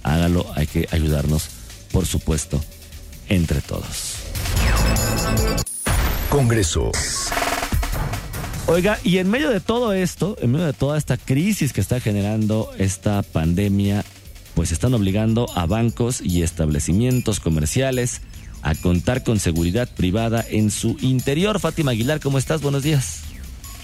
Hágalo, 0.04 0.45
hay 0.56 0.67
que 0.67 0.88
ayudarnos, 0.91 1.47
por 1.91 2.06
supuesto, 2.06 2.63
entre 3.28 3.62
todos. 3.62 4.15
Congreso. 6.30 6.91
Oiga, 8.67 8.97
y 9.04 9.19
en 9.19 9.30
medio 9.30 9.51
de 9.51 9.60
todo 9.60 9.93
esto, 9.93 10.38
en 10.41 10.51
medio 10.51 10.65
de 10.65 10.73
toda 10.73 10.97
esta 10.97 11.17
crisis 11.17 11.71
que 11.71 11.82
está 11.82 11.99
generando 11.99 12.71
esta 12.80 13.21
pandemia, 13.21 14.04
pues 14.56 14.71
están 14.71 14.95
obligando 14.95 15.45
a 15.54 15.67
bancos 15.67 16.19
y 16.19 16.41
establecimientos 16.41 17.39
comerciales 17.39 18.21
a 18.63 18.73
contar 18.73 19.23
con 19.23 19.39
seguridad 19.39 19.88
privada 19.95 20.43
en 20.49 20.71
su 20.71 20.97
interior. 21.01 21.60
Fátima 21.60 21.91
Aguilar, 21.91 22.19
¿cómo 22.19 22.39
estás? 22.39 22.63
Buenos 22.63 22.82
días. 22.82 23.24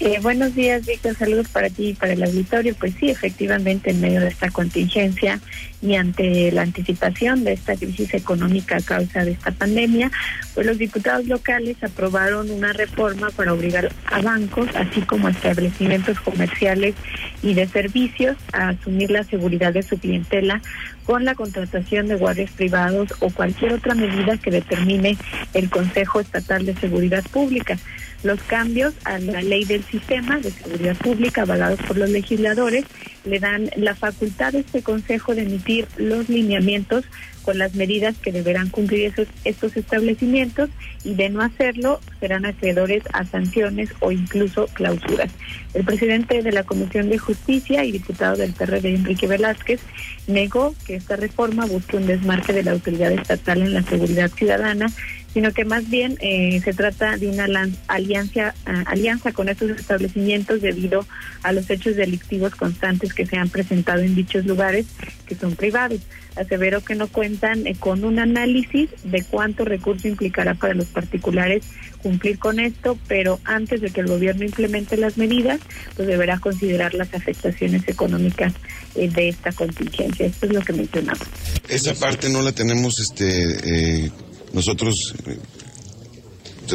Eh, 0.04 0.18
buenos 0.20 0.56
días, 0.56 0.84
Víctor. 0.84 1.14
Saludos 1.14 1.46
para 1.46 1.70
ti 1.70 1.90
y 1.90 1.94
para 1.94 2.14
el 2.14 2.24
auditorio. 2.24 2.74
Pues 2.74 2.92
sí, 2.98 3.08
efectivamente, 3.08 3.92
en 3.92 4.00
medio 4.00 4.18
de 4.18 4.26
esta 4.26 4.50
contingencia 4.50 5.38
y 5.80 5.94
ante 5.94 6.50
la 6.50 6.62
anticipación 6.62 7.44
de 7.44 7.52
esta 7.52 7.76
crisis 7.76 8.12
económica 8.12 8.78
a 8.78 8.80
causa 8.80 9.24
de 9.24 9.30
esta 9.30 9.52
pandemia, 9.52 10.10
pues 10.54 10.66
los 10.66 10.78
diputados 10.78 11.26
locales 11.28 11.76
aprobaron 11.84 12.50
una 12.50 12.72
reforma 12.72 13.30
para 13.30 13.52
obligar 13.52 13.92
a 14.06 14.20
bancos, 14.20 14.68
así 14.74 15.02
como 15.02 15.28
a 15.28 15.30
establecimientos 15.30 16.18
comerciales 16.18 16.96
y 17.40 17.54
de 17.54 17.68
servicios, 17.68 18.36
a 18.52 18.70
asumir 18.70 19.12
la 19.12 19.22
seguridad 19.22 19.72
de 19.72 19.84
su 19.84 19.98
clientela 19.98 20.60
con 21.04 21.24
la 21.24 21.36
contratación 21.36 22.08
de 22.08 22.16
guardias 22.16 22.50
privados 22.50 23.08
o 23.20 23.30
cualquier 23.30 23.74
otra 23.74 23.94
medida 23.94 24.36
que 24.36 24.50
determine 24.50 25.16
el 25.54 25.70
Consejo 25.70 26.18
Estatal 26.18 26.66
de 26.66 26.74
Seguridad 26.74 27.22
Pública 27.30 27.78
los 28.22 28.40
cambios 28.42 28.94
a 29.04 29.18
la 29.18 29.42
ley 29.42 29.64
del 29.64 29.82
sistema 29.84 30.38
de 30.38 30.50
seguridad 30.50 30.96
pública 30.96 31.42
avalados 31.42 31.80
por 31.80 31.98
los 31.98 32.10
legisladores 32.10 32.84
le 33.24 33.38
dan 33.38 33.70
la 33.76 33.94
facultad 33.94 34.54
a 34.54 34.58
este 34.58 34.82
Consejo 34.82 35.34
de 35.34 35.42
emitir 35.42 35.86
los 35.96 36.28
lineamientos 36.28 37.04
con 37.42 37.58
las 37.58 37.74
medidas 37.74 38.16
que 38.18 38.32
deberán 38.32 38.68
cumplir 38.70 39.06
esos, 39.06 39.28
estos 39.44 39.76
establecimientos 39.76 40.70
y 41.04 41.14
de 41.14 41.28
no 41.28 41.42
hacerlo 41.42 42.00
serán 42.20 42.46
acreedores 42.46 43.02
a 43.12 43.24
sanciones 43.24 43.90
o 44.00 44.12
incluso 44.12 44.66
clausuras. 44.72 45.30
El 45.74 45.84
presidente 45.84 46.42
de 46.42 46.52
la 46.52 46.62
Comisión 46.62 47.08
de 47.10 47.18
Justicia 47.18 47.84
y 47.84 47.92
diputado 47.92 48.36
del 48.36 48.52
PRD, 48.52 48.94
Enrique 48.94 49.26
Velázquez, 49.26 49.80
negó 50.26 50.74
que 50.86 50.96
esta 50.96 51.16
reforma 51.16 51.66
busque 51.66 51.96
un 51.96 52.06
desmarque 52.06 52.52
de 52.52 52.62
la 52.62 52.72
autoridad 52.72 53.12
estatal 53.12 53.62
en 53.62 53.74
la 53.74 53.82
seguridad 53.82 54.30
ciudadana 54.30 54.86
sino 55.32 55.52
que 55.52 55.64
más 55.64 55.88
bien 55.88 56.16
eh, 56.20 56.60
se 56.62 56.72
trata 56.72 57.16
de 57.16 57.28
una 57.28 57.46
alianza, 57.88 58.54
ah, 58.66 58.84
alianza 58.86 59.32
con 59.32 59.48
estos 59.48 59.70
establecimientos 59.70 60.60
debido 60.60 61.06
a 61.42 61.52
los 61.52 61.70
hechos 61.70 61.96
delictivos 61.96 62.54
constantes 62.54 63.14
que 63.14 63.26
se 63.26 63.36
han 63.36 63.48
presentado 63.48 64.00
en 64.00 64.14
dichos 64.14 64.44
lugares 64.44 64.86
que 65.26 65.34
son 65.34 65.56
privados. 65.56 66.00
Asevero 66.36 66.82
que 66.82 66.94
no 66.94 67.08
cuentan 67.08 67.66
eh, 67.66 67.76
con 67.78 68.04
un 68.04 68.18
análisis 68.18 68.90
de 69.04 69.22
cuánto 69.22 69.64
recurso 69.64 70.08
implicará 70.08 70.54
para 70.54 70.74
los 70.74 70.86
particulares 70.86 71.64
cumplir 72.02 72.38
con 72.38 72.58
esto, 72.58 72.98
pero 73.06 73.38
antes 73.44 73.80
de 73.80 73.90
que 73.90 74.00
el 74.00 74.08
gobierno 74.08 74.44
implemente 74.44 74.96
las 74.96 75.16
medidas, 75.16 75.60
pues 75.94 76.08
deberá 76.08 76.38
considerar 76.38 76.94
las 76.94 77.14
afectaciones 77.14 77.86
económicas 77.86 78.54
eh, 78.94 79.08
de 79.08 79.28
esta 79.28 79.52
contingencia. 79.52 80.26
Esto 80.26 80.46
es 80.46 80.52
lo 80.52 80.60
que 80.62 80.72
mencionaba. 80.72 81.20
Esa 81.68 81.94
parte 81.94 82.28
no 82.28 82.42
la 82.42 82.52
tenemos 82.52 82.98
este 82.98 84.10
nosotros 84.52 85.14
eh, 85.26 85.38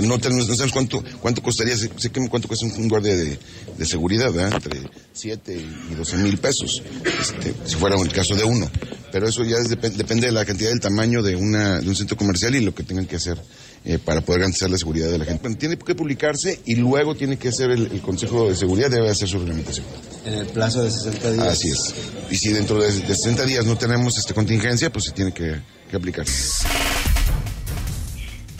no, 0.01 0.19
tenemos, 0.19 0.47
no 0.47 0.55
sabemos 0.55 0.73
cuánto, 0.73 1.03
cuánto 1.21 1.41
costaría, 1.41 1.77
sé, 1.77 1.89
que 1.89 2.27
cuánto 2.29 2.47
cuesta 2.47 2.65
un, 2.65 2.87
guardia 2.87 3.15
de, 3.15 3.85
seguridad, 3.85 4.35
entre 4.37 4.81
7 5.13 5.65
y 5.91 5.95
12 5.95 6.17
mil 6.17 6.37
pesos, 6.37 6.81
este, 7.19 7.53
si 7.65 7.75
fuera 7.75 7.95
el 7.99 8.11
caso 8.11 8.35
de 8.35 8.43
uno. 8.43 8.69
Pero 9.11 9.27
eso 9.27 9.43
ya 9.43 9.57
depende 9.59 10.27
de 10.27 10.33
la 10.33 10.45
cantidad 10.45 10.69
del 10.69 10.79
tamaño 10.79 11.23
de, 11.23 11.35
una, 11.35 11.79
de 11.79 11.87
un 11.87 11.95
centro 11.95 12.17
comercial 12.17 12.55
y 12.55 12.61
lo 12.61 12.75
que 12.75 12.83
tengan 12.83 13.05
que 13.05 13.15
hacer 13.15 13.37
eh, 13.85 13.99
para 14.03 14.21
poder 14.21 14.41
garantizar 14.41 14.69
la 14.69 14.77
seguridad 14.77 15.09
de 15.09 15.17
la 15.17 15.25
gente. 15.25 15.55
tiene 15.55 15.77
que 15.77 15.95
publicarse 15.95 16.59
y 16.65 16.75
luego 16.75 17.15
tiene 17.15 17.37
que 17.37 17.49
hacer 17.49 17.71
el, 17.71 18.01
Consejo 18.01 18.49
de 18.49 18.55
Seguridad, 18.55 18.91
debe 18.91 19.09
hacer 19.09 19.27
su 19.27 19.39
reglamentación. 19.39 19.85
En 20.25 20.33
el 20.33 20.47
plazo 20.47 20.83
de 20.83 20.91
60 20.91 21.31
días. 21.31 21.47
Así 21.47 21.69
es. 21.69 21.93
Y 22.29 22.35
si 22.35 22.51
dentro 22.51 22.81
de, 22.81 22.91
60 22.91 23.45
días 23.45 23.65
no 23.65 23.77
tenemos 23.77 24.17
esta 24.17 24.33
contingencia, 24.33 24.91
pues 24.91 25.05
se 25.05 25.11
tiene 25.11 25.31
que, 25.31 25.55
que 25.89 25.95
aplicar. 25.95 26.25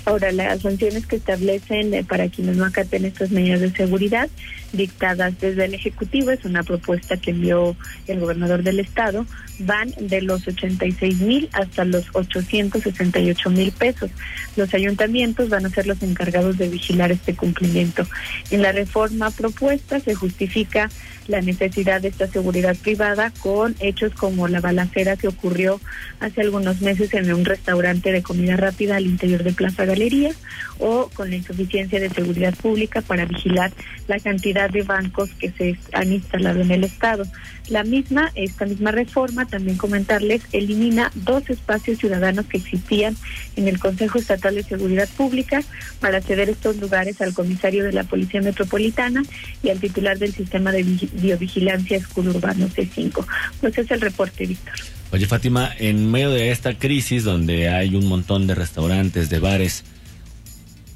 Ahora, 0.08 0.32
las 0.32 0.62
sanciones 0.62 1.06
que 1.06 1.18
establecen 1.18 1.94
eh, 1.94 2.02
para 2.02 2.30
quienes 2.30 2.56
no 2.56 2.64
acaten 2.64 3.04
estas 3.04 3.30
medidas 3.30 3.60
de 3.60 3.74
seguridad 3.74 4.30
dictadas 4.78 5.40
desde 5.40 5.66
el 5.66 5.74
Ejecutivo, 5.74 6.32
es 6.32 6.46
una 6.46 6.64
propuesta 6.64 7.18
que 7.18 7.32
envió 7.32 7.76
el 8.08 8.20
gobernador 8.20 8.64
del 8.64 8.80
Estado, 8.80 9.26
van 9.60 9.92
de 10.00 10.22
los 10.22 10.48
86 10.48 11.20
mil 11.22 11.50
hasta 11.52 11.84
los 11.84 12.06
868 12.14 13.50
mil 13.50 13.72
pesos. 13.72 14.12
Los 14.56 14.74
ayuntamientos 14.74 15.50
van 15.50 15.66
a 15.66 15.70
ser 15.70 15.88
los 15.88 16.02
encargados 16.04 16.58
de 16.58 16.70
vigilar 16.70 17.12
este 17.12 17.36
cumplimiento. 17.36 18.08
En 18.52 18.62
la 18.62 18.72
reforma 18.72 19.32
propuesta 19.32 20.00
se 20.00 20.16
justifica 20.16 20.90
la 21.28 21.42
necesidad 21.42 22.02
de 22.02 22.08
esta 22.08 22.28
seguridad 22.28 22.76
privada 22.78 23.32
con 23.42 23.76
hechos 23.80 24.14
como 24.14 24.48
la 24.48 24.62
balacera 24.62 25.18
que 25.18 25.28
ocurrió 25.28 25.80
hace 26.20 26.42
algunos 26.42 26.82
meses 26.82 27.14
en 27.14 27.34
un 27.34 27.46
restaurante 27.46 28.12
de 28.12 28.24
comida 28.24 28.56
rápida 28.56 28.96
al 28.96 29.06
interior 29.06 29.44
de 29.44 29.52
Plaza 29.52 29.86
Galería 29.86 30.32
o 30.80 31.10
con 31.14 31.30
la 31.30 31.36
insuficiencia 31.36 32.00
de 32.00 32.10
seguridad 32.10 32.56
pública 32.56 33.02
para 33.02 33.26
vigilar 33.26 33.72
la 34.08 34.20
cantidad 34.20 34.67
de 34.72 34.84
bancos 34.84 35.30
que 35.32 35.52
se 35.52 35.78
han 35.94 36.12
instalado 36.12 36.62
en 36.62 36.72
el 36.72 36.84
Estado. 36.84 37.26
La 37.70 37.84
misma, 37.84 38.32
esta 38.36 38.66
misma 38.66 38.92
reforma, 38.92 39.46
también 39.46 39.78
comentarles, 39.78 40.42
elimina 40.54 41.12
dos 41.16 41.50
espacios 41.50 42.00
ciudadanos 42.00 42.46
que 42.46 42.58
existían 42.58 43.16
en 43.56 43.68
el 43.68 43.80
Consejo 43.80 44.20
Estatal 44.20 44.56
de 44.56 44.64
Seguridad 44.64 45.10
Pública 45.18 45.62
para 46.00 46.22
ceder 46.22 46.50
estos 46.50 46.78
lugares 46.78 47.22
al 47.22 47.34
comisario 47.34 47.84
de 47.84 47.92
la 47.92 48.04
Policía 48.04 48.42
Metropolitana 48.42 49.24
y 49.64 49.70
al 49.70 49.80
titular 49.80 50.18
del 50.18 50.34
sistema 50.34 50.72
de 50.72 50.84
biovigilancia 50.84 51.98
escudo 51.98 52.32
urbano 52.32 52.68
C5. 52.68 53.26
Pues 53.60 53.78
es 53.78 53.92
el 53.92 54.02
reporte, 54.02 54.46
Víctor. 54.46 54.76
Oye, 55.12 55.26
Fátima, 55.26 55.72
en 55.78 56.12
medio 56.12 56.32
de 56.32 56.52
esta 56.52 56.78
crisis 56.78 57.24
donde 57.24 57.70
hay 57.70 57.96
un 57.96 58.08
montón 58.08 58.46
de 58.46 58.56
restaurantes, 58.56 59.30
de 59.30 59.40
bares, 59.40 59.86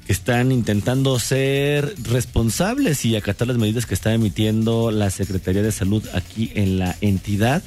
que 0.06 0.12
están 0.12 0.50
intentando 0.52 1.18
ser 1.18 1.94
responsables 2.02 3.04
y 3.04 3.16
acatar 3.16 3.48
las 3.48 3.58
medidas 3.58 3.86
que 3.86 3.94
está 3.94 4.12
emitiendo 4.12 4.90
la 4.90 5.10
Secretaría 5.10 5.62
de 5.62 5.72
Salud 5.72 6.04
aquí 6.12 6.50
en 6.54 6.78
la 6.78 6.96
entidad, 7.00 7.62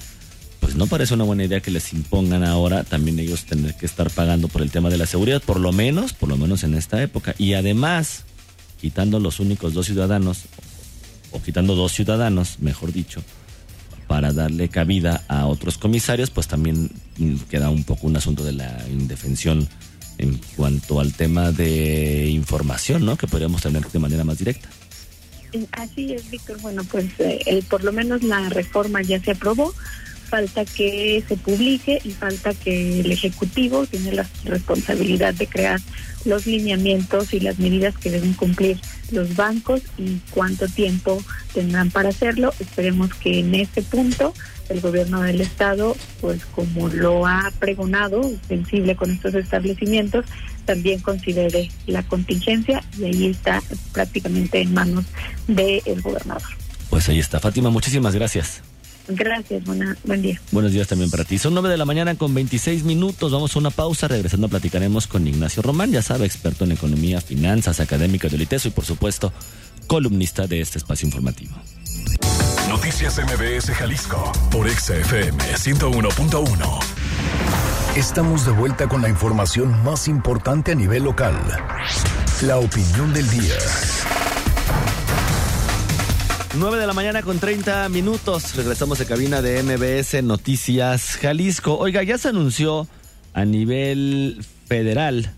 pues 0.59 0.75
no 0.75 0.87
parece 0.87 1.13
una 1.13 1.23
buena 1.23 1.45
idea 1.45 1.61
que 1.61 1.71
les 1.71 1.93
impongan 1.93 2.43
ahora 2.43 2.83
también 2.83 3.19
ellos 3.19 3.45
tener 3.45 3.75
que 3.75 3.85
estar 3.85 4.09
pagando 4.09 4.47
por 4.47 4.61
el 4.61 4.71
tema 4.71 4.89
de 4.89 4.97
la 4.97 5.05
seguridad, 5.05 5.41
por 5.41 5.59
lo 5.59 5.71
menos, 5.71 6.13
por 6.13 6.27
lo 6.27 6.37
menos 6.37 6.63
en 6.63 6.73
esta 6.73 7.01
época. 7.01 7.35
Y 7.37 7.53
además, 7.53 8.23
quitando 8.81 9.19
los 9.19 9.39
únicos 9.39 9.73
dos 9.73 9.85
ciudadanos, 9.85 10.43
o 11.31 11.41
quitando 11.41 11.75
dos 11.75 11.91
ciudadanos, 11.91 12.59
mejor 12.59 12.91
dicho, 12.91 13.21
para 14.07 14.33
darle 14.33 14.69
cabida 14.69 15.23
a 15.27 15.45
otros 15.45 15.77
comisarios, 15.77 16.29
pues 16.29 16.47
también 16.47 16.91
queda 17.49 17.69
un 17.69 17.83
poco 17.83 18.07
un 18.07 18.17
asunto 18.17 18.43
de 18.43 18.53
la 18.53 18.85
indefensión 18.89 19.67
en 20.17 20.39
cuanto 20.55 20.99
al 20.99 21.13
tema 21.13 21.51
de 21.51 22.27
información, 22.29 23.05
¿no? 23.05 23.17
Que 23.17 23.27
podríamos 23.27 23.61
tener 23.61 23.85
de 23.87 23.99
manera 23.99 24.23
más 24.23 24.37
directa. 24.37 24.69
Así 25.71 26.13
es, 26.13 26.29
Víctor. 26.29 26.59
Bueno, 26.61 26.83
pues 26.83 27.05
eh, 27.19 27.63
por 27.69 27.83
lo 27.83 27.91
menos 27.91 28.23
la 28.23 28.49
reforma 28.49 29.01
ya 29.01 29.19
se 29.21 29.31
aprobó. 29.31 29.73
Falta 30.29 30.65
que 30.65 31.23
se 31.27 31.37
publique 31.37 32.01
y 32.03 32.11
falta 32.11 32.53
que 32.53 33.01
el 33.01 33.11
Ejecutivo 33.11 33.85
tiene 33.85 34.11
la 34.11 34.27
responsabilidad 34.43 35.33
de 35.35 35.47
crear 35.47 35.79
los 36.25 36.47
lineamientos 36.47 37.33
y 37.33 37.39
las 37.39 37.59
medidas 37.59 37.95
que 37.97 38.09
deben 38.09 38.33
cumplir 38.33 38.79
los 39.11 39.35
bancos 39.35 39.81
y 39.97 40.17
cuánto 40.31 40.67
tiempo 40.67 41.23
tendrán 41.53 41.91
para 41.91 42.09
hacerlo. 42.09 42.53
Esperemos 42.59 43.13
que 43.13 43.39
en 43.39 43.53
este 43.53 43.83
punto 43.83 44.33
el 44.69 44.81
gobierno 44.81 45.21
del 45.21 45.41
estado, 45.41 45.95
pues 46.21 46.45
como 46.45 46.87
lo 46.89 47.25
ha 47.25 47.51
pregonado, 47.59 48.21
sensible 48.47 48.95
con 48.95 49.11
estos 49.11 49.33
establecimientos, 49.35 50.25
también 50.65 50.99
considere 50.99 51.69
la 51.85 52.03
contingencia 52.03 52.83
y 52.97 53.05
ahí 53.05 53.27
está 53.27 53.61
prácticamente 53.91 54.61
en 54.61 54.73
manos 54.73 55.05
del 55.47 56.01
gobernador. 56.01 56.49
Pues 56.89 57.09
ahí 57.09 57.19
está, 57.19 57.39
Fátima, 57.39 57.69
muchísimas 57.69 58.15
gracias. 58.15 58.61
Gracias, 59.07 59.63
buena, 59.65 59.95
buen 60.03 60.21
día. 60.21 60.41
Buenos 60.51 60.71
días 60.71 60.87
también 60.87 61.11
para 61.11 61.23
ti. 61.23 61.37
Son 61.37 61.53
9 61.53 61.69
de 61.69 61.77
la 61.77 61.85
mañana 61.85 62.15
con 62.15 62.33
26 62.33 62.83
minutos. 62.83 63.31
Vamos 63.31 63.55
a 63.55 63.59
una 63.59 63.69
pausa. 63.69 64.07
Regresando 64.07 64.49
platicaremos 64.49 65.05
con 65.05 65.27
Ignacio 65.27 65.61
Román, 65.61 65.91
ya 65.91 66.01
sabe, 66.01 66.25
experto 66.25 66.65
en 66.65 66.71
economía, 66.71 67.21
finanzas, 67.21 67.79
académico 67.79 68.29
del 68.29 68.41
ITESO 68.41 68.69
y 68.69 68.71
por 68.71 68.85
supuesto 68.85 69.31
columnista 69.85 70.47
de 70.47 70.61
este 70.61 70.79
espacio 70.79 71.05
informativo. 71.05 71.55
Noticias 72.69 73.19
MBS 73.19 73.71
Jalisco 73.73 74.31
por 74.51 74.69
XFM 74.69 75.37
101.1. 75.37 76.79
Estamos 77.95 78.45
de 78.45 78.51
vuelta 78.51 78.87
con 78.87 79.01
la 79.01 79.09
información 79.09 79.83
más 79.83 80.07
importante 80.07 80.73
a 80.73 80.75
nivel 80.75 81.03
local. 81.03 81.35
La 82.41 82.57
opinión 82.57 83.13
del 83.13 83.29
día. 83.29 83.55
9 86.57 86.77
de 86.77 86.87
la 86.87 86.93
mañana 86.93 87.21
con 87.21 87.39
30 87.39 87.89
minutos. 87.89 88.55
Regresamos 88.55 88.99
de 88.99 89.05
cabina 89.05 89.41
de 89.41 89.61
MBS 89.63 90.23
Noticias 90.23 91.17
Jalisco. 91.21 91.77
Oiga, 91.77 92.03
ya 92.03 92.17
se 92.17 92.29
anunció 92.29 92.87
a 93.33 93.45
nivel 93.45 94.45
federal, 94.67 95.33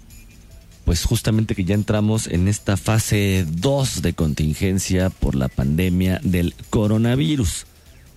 pues 0.88 1.04
justamente 1.04 1.54
que 1.54 1.66
ya 1.66 1.76
entramos 1.76 2.28
en 2.28 2.48
esta 2.48 2.78
fase 2.78 3.46
2 3.46 4.02
de 4.02 4.14
contingencia 4.14 5.10
por 5.10 5.36
la 5.36 5.50
pandemia 5.50 6.22
del 6.24 6.56
coronavirus. 6.70 7.66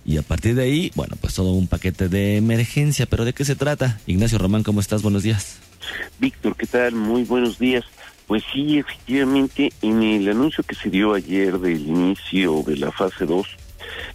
Y 0.05 0.15
a 0.15 0.21
partir 0.21 0.55
de 0.55 0.63
ahí, 0.63 0.91
bueno, 0.95 1.17
pues 1.19 1.33
todo 1.33 1.51
un 1.51 1.67
paquete 1.67 2.07
de 2.07 2.37
emergencia. 2.37 3.07
¿Pero 3.07 3.25
de 3.25 3.33
qué 3.33 3.43
se 3.43 3.57
trata? 3.57 3.99
Ignacio 4.07 4.37
Román, 4.37 4.63
¿cómo 4.63 4.79
estás? 4.79 5.01
Buenos 5.01 5.23
días. 5.23 5.57
Víctor, 6.17 6.55
¿qué 6.55 6.65
tal? 6.65 6.95
Muy 6.95 7.25
buenos 7.25 7.59
días. 7.59 7.83
Pues 8.25 8.41
sí, 8.53 8.77
efectivamente, 8.77 9.73
en 9.81 10.01
el 10.01 10.29
anuncio 10.29 10.63
que 10.63 10.75
se 10.75 10.89
dio 10.89 11.13
ayer 11.13 11.59
del 11.59 11.85
inicio 11.85 12.63
de 12.65 12.77
la 12.77 12.93
fase 12.93 13.25
2, 13.25 13.47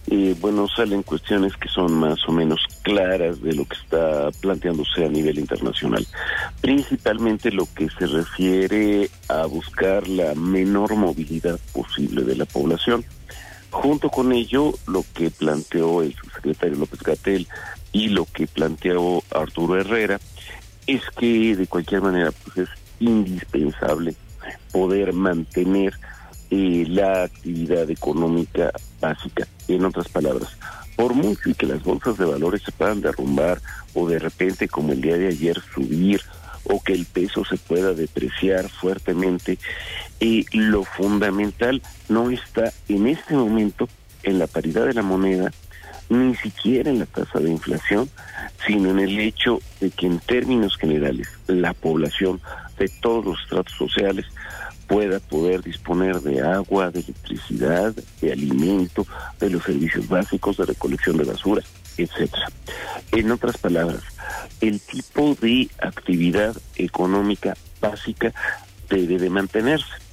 eh, 0.08 0.36
bueno, 0.40 0.68
salen 0.68 1.02
cuestiones 1.02 1.56
que 1.56 1.68
son 1.68 1.92
más 1.94 2.18
o 2.28 2.32
menos 2.32 2.60
claras 2.82 3.42
de 3.42 3.54
lo 3.54 3.64
que 3.64 3.76
está 3.76 4.30
planteándose 4.40 5.04
a 5.04 5.08
nivel 5.08 5.38
internacional. 5.38 6.06
Principalmente 6.60 7.50
lo 7.50 7.66
que 7.74 7.88
se 7.90 8.06
refiere 8.06 9.10
a 9.28 9.46
buscar 9.46 10.06
la 10.08 10.34
menor 10.34 10.94
movilidad 10.94 11.58
posible 11.72 12.22
de 12.22 12.36
la 12.36 12.44
población. 12.44 13.04
Junto 13.70 14.08
con 14.10 14.32
ello, 14.32 14.72
lo 14.86 15.04
que 15.12 15.30
planteó 15.30 16.02
el 16.02 16.14
subsecretario 16.14 16.78
López 16.78 17.00
Gatel 17.02 17.48
y 17.92 18.08
lo 18.08 18.26
que 18.26 18.46
planteó 18.46 19.22
Arturo 19.30 19.80
Herrera 19.80 20.20
es 20.86 21.02
que 21.18 21.56
de 21.56 21.66
cualquier 21.66 22.02
manera 22.02 22.30
pues 22.32 22.68
es 22.68 22.68
indispensable 23.00 24.14
poder 24.72 25.12
mantener 25.12 25.94
eh, 26.50 26.85
la 26.88 27.24
actividad 27.24 27.90
económica 27.90 28.72
básica. 29.00 29.46
En 29.68 29.85
otras 29.85 30.09
palabras, 30.09 30.56
por 30.96 31.14
mucho 31.14 31.50
y 31.50 31.54
que 31.54 31.66
las 31.66 31.82
bolsas 31.82 32.16
de 32.18 32.24
valores 32.24 32.62
se 32.62 32.72
puedan 32.72 33.00
derrumbar 33.00 33.61
o 33.94 34.09
de 34.09 34.18
repente, 34.18 34.68
como 34.68 34.92
el 34.92 35.00
día 35.00 35.16
de 35.16 35.28
ayer, 35.28 35.61
subir 35.74 36.20
o 36.64 36.82
que 36.82 36.92
el 36.92 37.04
peso 37.04 37.44
se 37.44 37.56
pueda 37.56 37.92
depreciar 37.92 38.68
fuertemente, 38.68 39.59
eh, 40.20 40.44
lo 40.52 40.85
fundamental 40.85 41.82
no 42.09 42.30
está 42.30 42.72
en 42.88 43.06
este 43.06 43.35
momento 43.35 43.88
en 44.22 44.38
la 44.38 44.46
paridad 44.46 44.87
de 44.87 44.94
la 44.94 45.02
moneda, 45.02 45.52
ni 46.09 46.35
siquiera 46.37 46.90
en 46.90 47.00
la 47.00 47.06
tasa 47.06 47.38
de 47.40 47.50
inflación, 47.50 48.09
sino 48.66 48.90
en 48.90 49.00
el 49.00 49.18
hecho 49.18 49.61
de 49.80 49.90
que 49.90 50.06
en 50.06 50.18
términos 50.18 50.76
generales 50.76 51.28
la 51.46 51.72
población 51.74 52.40
de 52.78 52.88
todos 53.00 53.24
los 53.24 53.40
estratos 53.42 53.74
sociales 53.76 54.26
pueda 54.87 55.20
poder 55.20 55.62
disponer 55.62 56.20
de 56.20 56.40
agua, 56.40 56.90
de 56.90 57.01
electricidad, 57.01 57.94
de 58.20 58.33
alimento, 58.33 59.07
de 59.40 59.51
los 59.51 59.64
servicios 59.64 60.09
básicos, 60.09 60.57
de 60.57 60.66
recolección 60.66 61.16
de 61.16 61.25
basura, 61.25 61.62
etcétera. 61.96 62.49
En 63.12 63.31
otras 63.31 63.59
palabras, 63.59 64.03
el 64.61 64.81
tipo 64.81 65.37
de 65.40 65.68
actividad 65.81 66.57
económica 66.77 67.57
básica 67.81 68.33
debe 68.88 69.18
de 69.18 69.31
mantenerse 69.31 70.07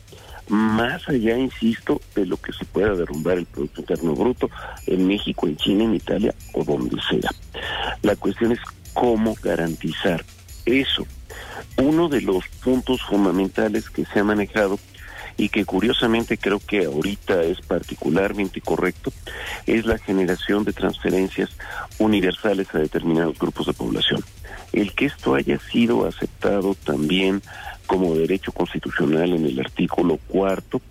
más 0.50 1.08
allá, 1.08 1.38
insisto, 1.38 2.02
de 2.16 2.26
lo 2.26 2.38
que 2.38 2.52
se 2.54 2.66
pueda 2.66 2.94
derrumbar 2.96 3.38
el 3.38 3.46
Producto 3.46 3.82
Interno 3.82 4.14
Bruto 4.14 4.50
en 4.88 5.08
México, 5.08 5.48
en 5.48 5.58
China, 5.58 5.86
en 5.86 5.96
Italia 5.96 6.36
o 6.54 6.64
donde 6.64 7.02
sea. 7.10 7.30
La 8.02 8.16
cuestión 8.16 8.52
es 8.52 8.60
cómo 8.94 9.36
garantizar 9.42 10.24
eso. 10.66 11.06
Uno 11.78 12.10
de 12.10 12.22
los 12.22 12.48
puntos 12.64 13.02
fundamentales 13.02 13.90
que 13.90 14.06
se 14.06 14.20
ha 14.20 14.24
manejado 14.24 14.80
y 15.38 15.50
que 15.50 15.66
curiosamente 15.66 16.38
creo 16.38 16.60
que 16.60 16.86
ahorita 16.86 17.44
es 17.44 17.60
particularmente 17.62 18.62
correcto, 18.62 19.12
es 19.66 19.86
la 19.86 19.98
generación 19.98 20.64
de 20.64 20.74
transferencias 20.74 21.50
universales 21.98 22.68
a 22.74 22.80
determinados 22.80 23.38
grupos 23.40 23.68
de 23.68 23.74
población. 23.74 24.24
El 24.72 24.94
que 24.94 25.06
esto 25.06 25.36
haya 25.36 25.60
sido 25.60 26.08
aceptado 26.08 26.76
también 26.76 27.42
como 27.88 28.15
derecho 28.15 28.52
constitucional 28.52 29.34
en 29.34 29.46
el 29.46 29.60
artículo 29.60 30.17
cuarto 30.28 30.82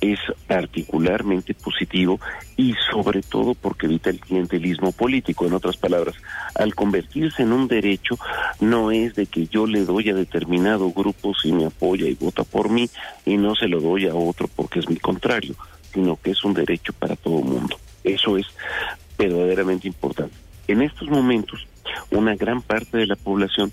es 0.00 0.18
particularmente 0.46 1.54
positivo 1.54 2.20
y 2.56 2.74
sobre 2.90 3.22
todo 3.22 3.54
porque 3.54 3.86
evita 3.86 4.10
el 4.10 4.20
clientelismo 4.20 4.92
político. 4.92 5.46
En 5.46 5.52
otras 5.52 5.76
palabras, 5.76 6.14
al 6.54 6.74
convertirse 6.74 7.42
en 7.42 7.52
un 7.52 7.68
derecho 7.68 8.18
no 8.60 8.90
es 8.90 9.14
de 9.14 9.26
que 9.26 9.46
yo 9.46 9.66
le 9.66 9.84
doy 9.84 10.10
a 10.10 10.14
determinado 10.14 10.90
grupo 10.90 11.34
si 11.34 11.52
me 11.52 11.66
apoya 11.66 12.06
y 12.06 12.14
vota 12.14 12.44
por 12.44 12.70
mí 12.70 12.88
y 13.24 13.36
no 13.36 13.54
se 13.54 13.68
lo 13.68 13.80
doy 13.80 14.06
a 14.06 14.14
otro 14.14 14.48
porque 14.54 14.80
es 14.80 14.88
mi 14.88 14.96
contrario, 14.96 15.54
sino 15.92 16.16
que 16.16 16.30
es 16.30 16.44
un 16.44 16.54
derecho 16.54 16.92
para 16.92 17.16
todo 17.16 17.40
mundo. 17.40 17.76
Eso 18.04 18.36
es 18.36 18.46
verdaderamente 19.18 19.88
importante. 19.88 20.34
En 20.68 20.82
estos 20.82 21.08
momentos, 21.08 21.66
una 22.10 22.36
gran 22.36 22.62
parte 22.62 22.98
de 22.98 23.06
la 23.06 23.16
población 23.16 23.72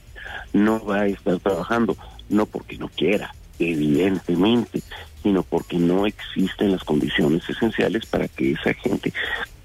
no 0.54 0.84
va 0.86 1.02
a 1.02 1.08
estar 1.08 1.38
trabajando 1.40 1.96
no 2.30 2.46
porque 2.46 2.78
no 2.78 2.90
quiera, 2.90 3.34
evidentemente, 3.60 4.82
sino 5.24 5.44
porque 5.44 5.78
no 5.78 6.06
existen 6.06 6.72
las 6.72 6.84
condiciones 6.84 7.50
esenciales 7.50 8.06
para 8.06 8.28
que 8.28 8.52
esa 8.52 8.74
gente 8.74 9.14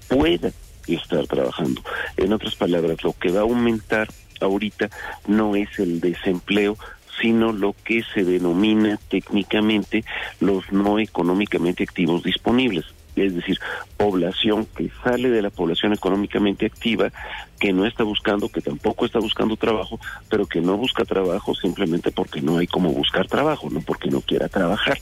pueda 0.07 0.51
estar 0.87 1.27
trabajando. 1.27 1.81
En 2.17 2.33
otras 2.33 2.55
palabras, 2.55 3.03
lo 3.03 3.13
que 3.13 3.31
va 3.31 3.39
a 3.39 3.43
aumentar 3.43 4.07
ahorita 4.39 4.89
no 5.27 5.55
es 5.55 5.77
el 5.79 5.99
desempleo, 5.99 6.77
sino 7.21 7.53
lo 7.53 7.75
que 7.83 8.03
se 8.13 8.23
denomina 8.23 8.97
técnicamente 9.09 10.03
los 10.39 10.71
no 10.71 10.97
económicamente 10.97 11.83
activos 11.83 12.23
disponibles 12.23 12.85
es 13.25 13.35
decir, 13.35 13.59
población 13.97 14.67
que 14.75 14.89
sale 15.03 15.29
de 15.29 15.41
la 15.41 15.49
población 15.49 15.93
económicamente 15.93 16.65
activa, 16.65 17.11
que 17.59 17.73
no 17.73 17.85
está 17.85 18.03
buscando, 18.03 18.49
que 18.49 18.61
tampoco 18.61 19.05
está 19.05 19.19
buscando 19.19 19.55
trabajo, 19.55 19.99
pero 20.29 20.45
que 20.45 20.61
no 20.61 20.77
busca 20.77 21.05
trabajo 21.05 21.53
simplemente 21.55 22.11
porque 22.11 22.41
no 22.41 22.57
hay 22.57 22.67
como 22.67 22.91
buscar 22.91 23.27
trabajo, 23.27 23.69
no 23.69 23.81
porque 23.81 24.09
no 24.09 24.21
quiera 24.21 24.49
trabajar. 24.49 24.99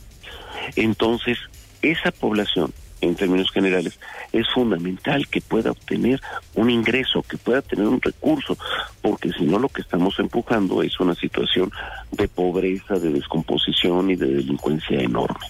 Entonces, 0.76 1.38
esa 1.82 2.12
población, 2.12 2.74
en 3.02 3.16
términos 3.16 3.50
generales, 3.52 3.98
es 4.34 4.46
fundamental 4.54 5.28
que 5.28 5.40
pueda 5.40 5.72
obtener 5.72 6.22
un 6.56 6.70
ingreso, 6.70 7.24
que 7.24 7.38
pueda 7.38 7.62
tener 7.62 7.88
un 7.88 8.02
recurso, 8.02 8.58
porque 9.02 9.32
si 9.32 9.46
no 9.46 9.58
lo 9.58 9.70
que 9.70 9.82
estamos 9.82 10.20
empujando 10.20 10.84
es 10.84 11.00
una 11.00 11.16
situación 11.16 11.72
de 12.12 12.28
pobreza, 12.28 12.96
de 12.96 13.12
descomposición 13.12 14.10
y 14.10 14.16
de 14.16 14.28
delincuencia 14.28 15.00
enorme 15.00 15.46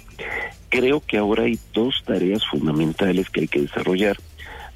creo 0.70 1.02
que 1.02 1.18
ahora 1.18 1.44
hay 1.44 1.60
dos 1.74 2.04
tareas 2.06 2.46
fundamentales 2.46 3.30
que 3.30 3.42
hay 3.42 3.48
que 3.48 3.62
desarrollar. 3.62 4.18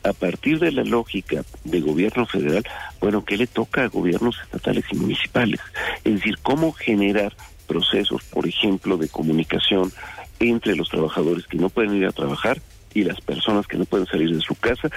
A 0.04 0.12
partir 0.12 0.60
de 0.60 0.72
la 0.72 0.84
lógica 0.84 1.46
de 1.64 1.80
gobierno 1.80 2.26
federal, 2.26 2.64
bueno, 3.00 3.24
¿qué 3.24 3.38
le 3.38 3.48
toca 3.48 3.84
a 3.84 3.88
gobiernos 3.88 4.38
estatales 4.44 4.84
y 4.92 4.98
municipales? 4.98 5.62
Es 6.04 6.16
decir, 6.16 6.38
cómo 6.44 6.74
generar 6.74 7.34
procesos, 7.68 8.22
por 8.24 8.46
ejemplo, 8.46 8.98
de 8.98 9.08
comunicación 9.08 9.94
entre 10.40 10.76
los 10.76 10.90
trabajadores 10.90 11.48
que 11.48 11.58
no 11.58 11.70
pueden 11.70 11.96
ir 11.96 12.06
a 12.06 12.12
trabajar 12.12 12.62
y 12.94 13.04
las 13.04 13.22
personas 13.22 13.66
que 13.66 13.78
no 13.78 13.86
pueden 13.86 14.06
salir 14.08 14.36
de 14.36 14.42
su 14.42 14.56
casa 14.56 14.90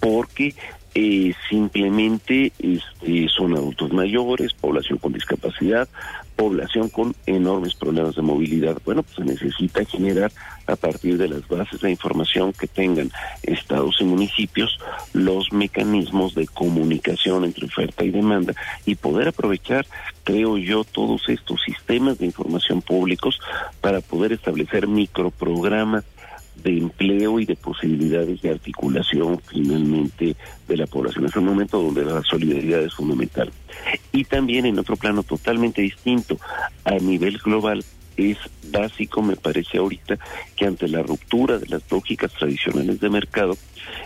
porque 0.00 0.54
eh, 0.98 1.34
simplemente 1.50 2.54
este, 2.58 3.28
son 3.28 3.54
adultos 3.54 3.92
mayores, 3.92 4.54
población 4.54 4.96
con 4.96 5.12
discapacidad, 5.12 5.86
población 6.36 6.88
con 6.88 7.14
enormes 7.26 7.74
problemas 7.74 8.16
de 8.16 8.22
movilidad. 8.22 8.78
Bueno, 8.82 9.02
pues 9.02 9.16
se 9.16 9.24
necesita 9.24 9.84
generar 9.84 10.32
a 10.66 10.74
partir 10.74 11.18
de 11.18 11.28
las 11.28 11.46
bases 11.48 11.82
de 11.82 11.90
información 11.90 12.54
que 12.54 12.66
tengan 12.66 13.10
estados 13.42 13.96
y 14.00 14.04
municipios 14.04 14.78
los 15.12 15.52
mecanismos 15.52 16.34
de 16.34 16.46
comunicación 16.46 17.44
entre 17.44 17.66
oferta 17.66 18.02
y 18.02 18.10
demanda 18.10 18.54
y 18.86 18.94
poder 18.94 19.28
aprovechar, 19.28 19.86
creo 20.24 20.56
yo, 20.56 20.82
todos 20.84 21.28
estos 21.28 21.60
sistemas 21.62 22.16
de 22.16 22.24
información 22.24 22.80
públicos 22.80 23.38
para 23.82 24.00
poder 24.00 24.32
establecer 24.32 24.88
microprogramas 24.88 26.04
de 26.66 26.78
empleo 26.78 27.38
y 27.38 27.46
de 27.46 27.54
posibilidades 27.54 28.42
de 28.42 28.50
articulación 28.50 29.40
finalmente 29.46 30.34
de 30.66 30.76
la 30.76 30.86
población. 30.86 31.26
Es 31.26 31.36
un 31.36 31.44
momento 31.44 31.80
donde 31.80 32.04
la 32.04 32.22
solidaridad 32.22 32.82
es 32.82 32.92
fundamental. 32.92 33.52
Y 34.10 34.24
también 34.24 34.66
en 34.66 34.78
otro 34.78 34.96
plano 34.96 35.22
totalmente 35.22 35.80
distinto, 35.82 36.38
a 36.84 36.94
nivel 36.94 37.38
global, 37.38 37.84
es 38.16 38.38
básico, 38.70 39.22
me 39.22 39.36
parece 39.36 39.78
ahorita, 39.78 40.18
que 40.56 40.66
ante 40.66 40.88
la 40.88 41.02
ruptura 41.02 41.58
de 41.58 41.66
las 41.66 41.82
lógicas 41.90 42.32
tradicionales 42.32 43.00
de 43.00 43.10
mercado, 43.10 43.56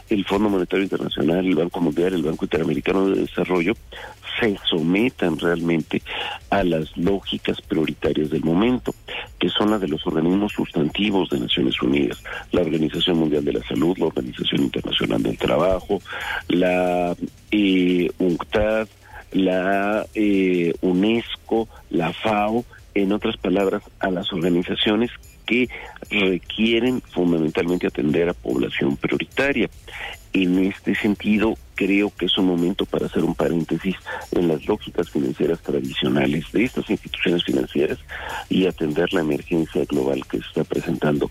el 0.09 0.25
Fondo 0.25 0.49
Monetario 0.49 0.85
Internacional, 0.85 1.46
el 1.46 1.55
Banco 1.55 1.81
Mundial, 1.81 2.14
el 2.14 2.23
Banco 2.23 2.44
Interamericano 2.44 3.09
de 3.09 3.23
Desarrollo 3.23 3.75
se 4.38 4.57
sometan 4.68 5.38
realmente 5.38 6.03
a 6.51 6.64
las 6.64 6.96
lógicas 6.96 7.61
prioritarias 7.61 8.31
del 8.31 8.42
momento, 8.42 8.94
que 9.38 9.49
son 9.49 9.70
las 9.70 9.81
de 9.81 9.88
los 9.88 10.07
organismos 10.07 10.53
sustantivos 10.53 11.31
de 11.31 11.40
Naciones 11.40 11.81
Unidas, 11.83 12.23
la 12.53 12.62
Organización 12.62 13.18
Mundial 13.18 13.44
de 13.44 13.55
la 13.55 13.62
Salud, 13.66 13.96
la 13.99 14.07
Organización 14.07 14.62
Internacional 14.62 15.23
del 15.23 15.38
Trabajo, 15.38 16.01
la 16.49 17.14
eh, 17.51 18.11
UNCTAD, 18.18 18.88
la 19.33 20.07
eh, 20.14 20.75
UNESCO, 20.81 21.68
la 21.90 22.12
FAO, 22.12 22.64
en 22.94 23.12
otras 23.12 23.37
palabras, 23.37 23.83
a 23.98 24.11
las 24.11 24.33
organizaciones 24.33 25.11
que 25.46 25.68
requieren 26.11 27.00
fundamentalmente 27.00 27.87
atender 27.87 28.29
a 28.29 28.35
población 28.35 28.96
prioritaria. 28.96 29.68
En 30.33 30.59
este 30.64 30.94
sentido, 30.94 31.57
creo 31.74 32.12
que 32.16 32.26
es 32.26 32.38
un 32.38 32.46
momento 32.46 32.87
para 32.87 33.07
hacer 33.07 33.24
un 33.24 33.35
paréntesis 33.35 33.96
en 34.31 34.46
las 34.46 34.64
lógicas 34.66 35.11
financieras 35.11 35.61
tradicionales 35.61 36.53
de 36.53 36.64
estas 36.64 36.88
instituciones 36.88 37.42
financieras 37.42 37.98
y 38.48 38.66
atender 38.66 39.12
la 39.12 39.22
emergencia 39.22 39.85
global 39.87 40.24
que 40.31 40.38
se 40.38 40.46
está 40.46 40.62
presentando. 40.62 41.29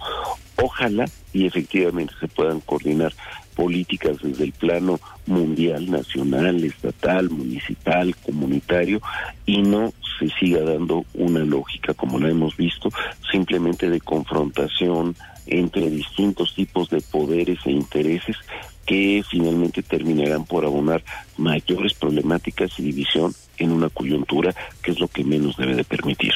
Ojalá 0.62 1.06
y 1.32 1.46
efectivamente 1.46 2.14
se 2.20 2.28
puedan 2.28 2.60
coordinar 2.60 3.14
políticas 3.60 4.22
desde 4.24 4.46
el 4.46 4.54
plano 4.54 5.02
mundial, 5.26 5.92
nacional, 5.92 6.64
estatal, 6.64 7.30
municipal, 7.30 8.16
comunitario, 8.26 9.02
y 9.46 9.62
no 9.62 9.92
se 10.18 10.30
siga 10.40 10.62
dando 10.62 11.06
una 11.14 11.42
lógica, 11.42 11.94
como 11.94 12.20
la 12.20 12.30
hemos 12.30 12.56
visto, 12.56 12.90
simplemente 13.30 13.90
de 13.90 14.00
confrontación 14.00 15.14
entre 15.46 15.90
distintos 15.90 16.56
tipos 16.56 16.90
de 16.90 17.02
poderes 17.02 17.60
e 17.66 17.72
intereses 17.72 18.38
que 18.86 19.24
finalmente 19.30 19.84
terminarán 19.84 20.46
por 20.46 20.64
abonar 20.64 21.04
mayores 21.36 21.94
problemáticas 21.96 22.72
y 22.80 22.84
división 22.84 23.34
en 23.58 23.74
una 23.74 23.90
coyuntura 23.90 24.56
que 24.82 24.92
es 24.92 25.00
lo 25.02 25.10
que 25.10 25.26
menos 25.26 25.58
debe 25.58 25.76
de 25.76 25.84
permitir. 25.84 26.32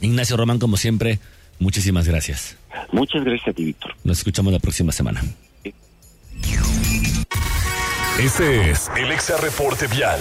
Ignacio 0.00 0.38
Román, 0.38 0.58
como 0.58 0.78
siempre, 0.78 1.20
muchísimas 1.58 2.06
gracias. 2.06 2.56
Muchas 2.92 3.24
gracias 3.24 3.48
a 3.48 3.52
ti, 3.52 3.64
Víctor. 3.64 3.94
Nos 4.04 4.18
escuchamos 4.18 4.52
la 4.52 4.58
próxima 4.58 4.92
semana. 4.92 5.22
Este 8.20 8.70
es 8.70 8.90
el 8.96 9.10
Exa 9.10 9.36
Reporte 9.38 9.86
Vial. 9.86 10.20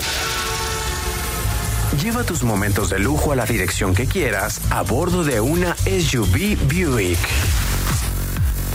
Lleva 2.01 2.23
tus 2.23 2.41
momentos 2.41 2.89
de 2.89 2.99
lujo 2.99 3.33
a 3.33 3.35
la 3.35 3.45
dirección 3.45 3.93
que 3.93 4.07
quieras 4.07 4.61
a 4.71 4.81
bordo 4.81 5.23
de 5.23 5.41
una 5.41 5.75
SUV 5.75 6.57
Buick. 6.67 7.19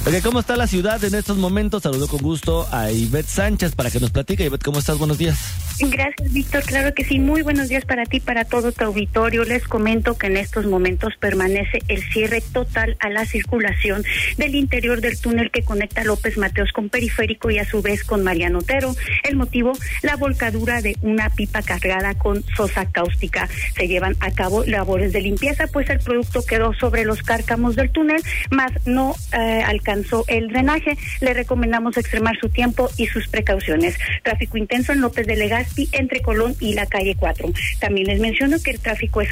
Oye, 0.06 0.22
¿cómo 0.22 0.38
está 0.40 0.54
la 0.54 0.66
ciudad 0.66 1.02
en 1.02 1.14
estos 1.14 1.38
momentos? 1.38 1.82
Saludo 1.82 2.06
con 2.06 2.20
gusto 2.20 2.68
a 2.70 2.92
Ivette 2.92 3.26
Sánchez 3.26 3.74
para 3.74 3.90
que 3.90 3.98
nos 3.98 4.10
platique. 4.10 4.44
Ivette, 4.44 4.62
¿cómo 4.62 4.78
estás? 4.78 4.98
Buenos 4.98 5.18
días. 5.18 5.65
Gracias, 5.78 6.32
Víctor. 6.32 6.62
Claro 6.62 6.94
que 6.94 7.04
sí. 7.04 7.18
Muy 7.18 7.42
buenos 7.42 7.68
días 7.68 7.84
para 7.84 8.04
ti, 8.04 8.18
para 8.18 8.44
todo 8.44 8.72
tu 8.72 8.84
auditorio. 8.84 9.44
Les 9.44 9.64
comento 9.64 10.16
que 10.16 10.28
en 10.28 10.38
estos 10.38 10.64
momentos 10.64 11.12
permanece 11.20 11.80
el 11.88 12.02
cierre 12.02 12.40
total 12.40 12.96
a 12.98 13.10
la 13.10 13.26
circulación 13.26 14.02
del 14.38 14.54
interior 14.54 15.02
del 15.02 15.20
túnel 15.20 15.50
que 15.50 15.62
conecta 15.62 16.02
López 16.02 16.38
Mateos 16.38 16.72
con 16.72 16.88
Periférico 16.88 17.50
y 17.50 17.58
a 17.58 17.66
su 17.66 17.82
vez 17.82 18.04
con 18.04 18.24
Mariano 18.24 18.60
Otero. 18.60 18.94
El 19.22 19.36
motivo, 19.36 19.72
la 20.02 20.16
volcadura 20.16 20.80
de 20.80 20.96
una 21.02 21.28
pipa 21.28 21.60
cargada 21.60 22.14
con 22.14 22.42
sosa 22.56 22.90
cáustica. 22.90 23.46
Se 23.76 23.86
llevan 23.86 24.16
a 24.20 24.30
cabo 24.30 24.64
labores 24.64 25.12
de 25.12 25.20
limpieza, 25.20 25.66
pues 25.66 25.90
el 25.90 25.98
producto 25.98 26.42
quedó 26.42 26.72
sobre 26.72 27.04
los 27.04 27.22
cárcamos 27.22 27.76
del 27.76 27.90
túnel, 27.90 28.22
más 28.50 28.72
no 28.86 29.14
eh, 29.32 29.62
alcanzó 29.62 30.24
el 30.28 30.48
drenaje. 30.48 30.96
Le 31.20 31.34
recomendamos 31.34 31.98
extremar 31.98 32.38
su 32.40 32.48
tiempo 32.48 32.88
y 32.96 33.06
sus 33.08 33.28
precauciones. 33.28 33.98
Tráfico 34.22 34.56
intenso 34.56 34.92
en 34.92 35.02
López 35.02 35.26
de 35.26 35.36
Entre 35.92 36.20
Colón 36.20 36.54
y 36.60 36.74
la 36.74 36.86
calle 36.86 37.14
4. 37.14 37.52
También 37.80 38.06
les 38.06 38.20
menciono 38.20 38.58
que 38.62 38.70
el 38.70 38.80
tráfico 38.80 39.20
es 39.20 39.30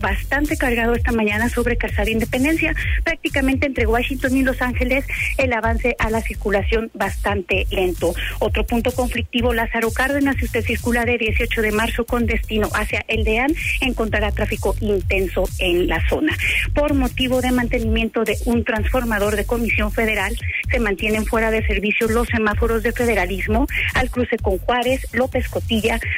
bastante 0.00 0.56
cargado 0.56 0.94
esta 0.94 1.12
mañana 1.12 1.48
sobre 1.48 1.76
Calzada 1.76 2.10
Independencia, 2.10 2.74
prácticamente 3.02 3.66
entre 3.66 3.86
Washington 3.86 4.36
y 4.36 4.42
Los 4.42 4.60
Ángeles, 4.62 5.04
el 5.38 5.52
avance 5.52 5.96
a 5.98 6.10
la 6.10 6.20
circulación 6.22 6.90
bastante 6.94 7.66
lento. 7.70 8.14
Otro 8.38 8.64
punto 8.64 8.92
conflictivo, 8.92 9.52
Lázaro 9.52 9.90
Cárdenas, 9.90 10.36
si 10.36 10.46
usted 10.46 10.64
circula 10.64 11.04
de 11.04 11.18
18 11.18 11.62
de 11.62 11.72
marzo 11.72 12.04
con 12.04 12.26
destino 12.26 12.68
hacia 12.74 13.04
el 13.08 13.24
DEAN, 13.24 13.54
encontrará 13.80 14.32
tráfico 14.32 14.74
intenso 14.80 15.44
en 15.58 15.88
la 15.88 16.06
zona. 16.08 16.36
Por 16.74 16.94
motivo 16.94 17.40
de 17.40 17.52
mantenimiento 17.52 18.24
de 18.24 18.36
un 18.46 18.64
transformador 18.64 19.36
de 19.36 19.44
comisión 19.44 19.92
federal 19.92 20.36
se 20.70 20.78
mantienen 20.78 21.26
fuera 21.26 21.50
de 21.50 21.66
servicio 21.66 22.08
los 22.08 22.28
semáforos 22.28 22.82
de 22.82 22.92
federalismo 22.92 23.66
al 23.94 24.10
cruce 24.10 24.36
con 24.38 24.58
Juárez, 24.58 25.06
López 25.12 25.48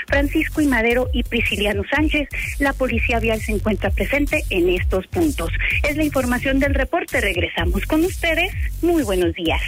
Francisco 0.06 0.60
y 0.60 0.66
Madero 0.66 1.08
y 1.12 1.22
Prisciliano 1.22 1.82
Sánchez. 1.90 2.28
La 2.58 2.72
policía 2.72 3.20
vial 3.20 3.40
se 3.40 3.52
encuentra 3.52 3.90
presente 3.90 4.44
en 4.50 4.68
estos 4.68 5.06
puntos. 5.06 5.50
Es 5.88 5.96
la 5.96 6.04
información 6.04 6.58
del 6.58 6.74
reporte. 6.74 7.20
Regresamos 7.20 7.84
con 7.86 8.04
ustedes. 8.04 8.52
Muy 8.82 9.02
buenos 9.02 9.34
días. 9.34 9.60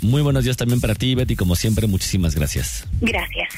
Muy 0.00 0.22
buenos 0.22 0.44
días 0.44 0.56
también 0.56 0.80
para 0.80 0.94
ti, 0.94 1.14
Betty. 1.14 1.36
Como 1.36 1.56
siempre, 1.56 1.86
muchísimas 1.86 2.34
gracias. 2.34 2.86
Gracias. 3.00 3.48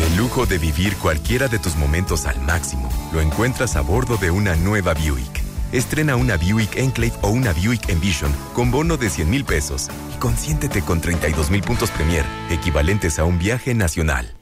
El 0.00 0.16
lujo 0.16 0.46
de 0.46 0.58
vivir 0.58 0.94
cualquiera 0.96 1.48
de 1.48 1.58
tus 1.58 1.76
momentos 1.76 2.26
al 2.26 2.40
máximo 2.40 2.90
lo 3.12 3.20
encuentras 3.20 3.76
a 3.76 3.80
bordo 3.80 4.16
de 4.16 4.30
una 4.30 4.56
nueva 4.56 4.94
Buick. 4.94 5.42
Estrena 5.72 6.16
una 6.16 6.36
Buick 6.36 6.76
Enclave 6.76 7.14
o 7.22 7.30
una 7.30 7.52
Buick 7.52 7.88
Envision 7.88 8.32
con 8.52 8.70
bono 8.70 8.96
de 8.96 9.10
100 9.10 9.30
mil 9.30 9.44
pesos 9.44 9.88
y 10.14 10.18
consiéntete 10.18 10.82
con 10.82 11.00
32 11.00 11.50
mil 11.50 11.62
puntos 11.62 11.90
Premier, 11.90 12.24
equivalentes 12.50 13.18
a 13.18 13.24
un 13.24 13.38
viaje 13.38 13.74
nacional. 13.74 14.34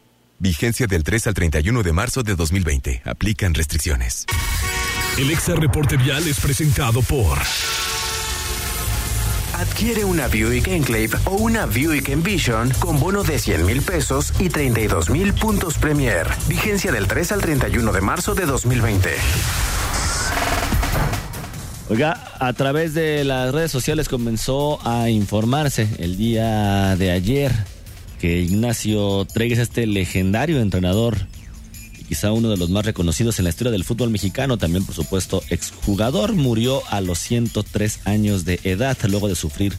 Vigencia 0.43 0.89
del 0.89 1.05
3 1.05 1.29
al 1.29 1.35
31 1.35 1.85
de 1.85 1.93
marzo 1.93 2.25
de 2.25 2.35
2020. 2.35 3.03
Aplican 3.05 3.55
restricciones. 3.55 4.27
El 5.17 5.31
Exa 5.31 5.55
Reporte 5.55 5.97
Vial 5.97 6.27
es 6.27 6.41
presentado 6.41 7.01
por... 7.03 7.39
Adquiere 9.55 10.05
una 10.05 10.27
Buick 10.27 10.67
Enclave 10.67 11.11
o 11.27 11.37
una 11.37 11.67
Buick 11.67 12.09
Envision 12.09 12.73
con 12.81 12.99
bono 12.99 13.23
de 13.23 13.39
100 13.39 13.65
mil 13.65 13.83
pesos 13.83 14.33
y 14.41 14.49
32 14.49 15.11
mil 15.11 15.33
puntos 15.33 15.79
Premier. 15.79 16.27
Vigencia 16.49 16.91
del 16.91 17.07
3 17.07 17.31
al 17.31 17.41
31 17.41 17.93
de 17.93 18.01
marzo 18.01 18.35
de 18.35 18.45
2020. 18.45 19.11
Oiga, 21.89 22.21
a 22.41 22.53
través 22.55 22.95
de 22.95 23.23
las 23.23 23.55
redes 23.55 23.71
sociales 23.71 24.09
comenzó 24.09 24.85
a 24.85 25.09
informarse 25.09 25.87
el 26.01 26.17
día 26.17 26.97
de 26.97 27.13
ayer 27.13 27.53
que 28.23 28.41
Ignacio 28.41 29.25
Tregues, 29.25 29.59
este 29.59 29.85
legendario 29.85 30.61
entrenador 30.61 31.17
y 31.99 32.05
quizá 32.05 32.31
uno 32.31 32.51
de 32.51 32.57
los 32.57 32.71
más 32.71 32.87
reconocidos 32.87 33.41
en 33.41 33.45
la 33.47 33.51
historia 33.51 33.73
del 33.73 33.83
fútbol 33.83 34.11
mexicano, 34.11 34.59
también 34.59 34.85
por 34.85 34.95
supuesto 34.95 35.43
exjugador, 35.51 36.33
murió 36.35 36.83
a 36.89 37.01
los 37.01 37.19
103 37.19 38.07
años 38.07 38.45
de 38.45 38.61
edad 38.63 38.97
luego 39.09 39.27
de 39.27 39.35
sufrir 39.35 39.77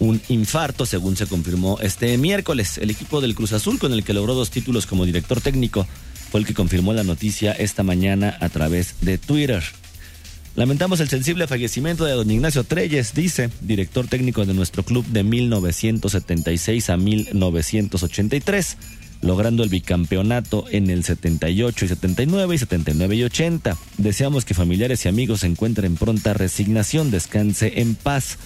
un 0.00 0.20
infarto, 0.28 0.86
según 0.86 1.16
se 1.16 1.28
confirmó 1.28 1.78
este 1.82 2.18
miércoles. 2.18 2.78
El 2.78 2.90
equipo 2.90 3.20
del 3.20 3.36
Cruz 3.36 3.52
Azul, 3.52 3.78
con 3.78 3.92
el 3.92 4.02
que 4.02 4.12
logró 4.12 4.34
dos 4.34 4.50
títulos 4.50 4.86
como 4.86 5.06
director 5.06 5.40
técnico, 5.40 5.86
fue 6.32 6.40
el 6.40 6.46
que 6.46 6.54
confirmó 6.54 6.94
la 6.94 7.04
noticia 7.04 7.52
esta 7.52 7.84
mañana 7.84 8.36
a 8.40 8.48
través 8.48 8.96
de 9.02 9.18
Twitter. 9.18 9.62
Lamentamos 10.56 11.00
el 11.00 11.08
sensible 11.08 11.48
fallecimiento 11.48 12.04
de 12.04 12.12
don 12.12 12.30
Ignacio 12.30 12.62
Treyes, 12.62 13.12
dice, 13.12 13.50
director 13.60 14.06
técnico 14.06 14.46
de 14.46 14.54
nuestro 14.54 14.84
club 14.84 15.04
de 15.06 15.24
1976 15.24 16.90
a 16.90 16.96
1983, 16.96 18.76
logrando 19.20 19.64
el 19.64 19.68
bicampeonato 19.68 20.66
en 20.70 20.90
el 20.90 21.02
78 21.02 21.84
y 21.84 21.88
79 21.88 22.54
y 22.54 22.58
79 22.58 23.16
y 23.16 23.24
80. 23.24 23.76
Deseamos 23.98 24.44
que 24.44 24.54
familiares 24.54 25.04
y 25.04 25.08
amigos 25.08 25.40
se 25.40 25.48
encuentren 25.48 25.96
pronta 25.96 26.34
resignación, 26.34 27.10
descanse 27.10 27.80
en 27.80 27.96
paz, 27.96 28.38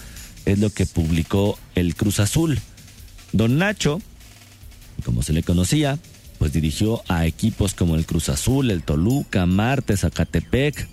es 0.45 0.57
lo 0.57 0.71
que 0.71 0.87
publicó 0.87 1.59
el 1.75 1.93
Cruz 1.93 2.19
Azul. 2.19 2.59
Don 3.33 3.59
Nacho, 3.59 4.01
como 5.05 5.21
se 5.21 5.33
le 5.33 5.43
conocía, 5.43 5.99
pues 6.39 6.53
dirigió 6.53 7.03
a 7.07 7.27
equipos 7.27 7.75
como 7.75 7.93
el 7.93 8.07
Cruz 8.07 8.29
Azul, 8.29 8.71
el 8.71 8.81
Toluca, 8.81 9.45
Marte, 9.45 9.95
Zacatepec, 9.95 10.87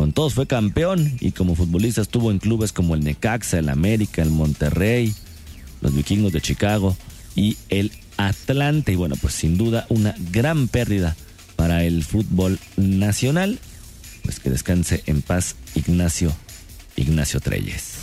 con 0.00 0.12
todos 0.12 0.32
fue 0.32 0.46
campeón 0.46 1.18
y 1.20 1.32
como 1.32 1.54
futbolista 1.54 2.00
estuvo 2.00 2.30
en 2.30 2.38
clubes 2.38 2.72
como 2.72 2.94
el 2.94 3.04
Necaxa, 3.04 3.58
el 3.58 3.68
América, 3.68 4.22
el 4.22 4.30
Monterrey, 4.30 5.12
los 5.82 5.94
Vikingos 5.94 6.32
de 6.32 6.40
Chicago 6.40 6.96
y 7.36 7.58
el 7.68 7.92
Atlante. 8.16 8.92
Y 8.92 8.96
bueno, 8.96 9.16
pues 9.20 9.34
sin 9.34 9.58
duda 9.58 9.84
una 9.90 10.14
gran 10.32 10.68
pérdida 10.68 11.16
para 11.54 11.84
el 11.84 12.02
fútbol 12.02 12.58
nacional. 12.78 13.58
Pues 14.22 14.40
que 14.40 14.48
descanse 14.48 15.02
en 15.04 15.20
paz 15.20 15.54
Ignacio, 15.74 16.32
Ignacio 16.96 17.38
Treyes. 17.40 17.96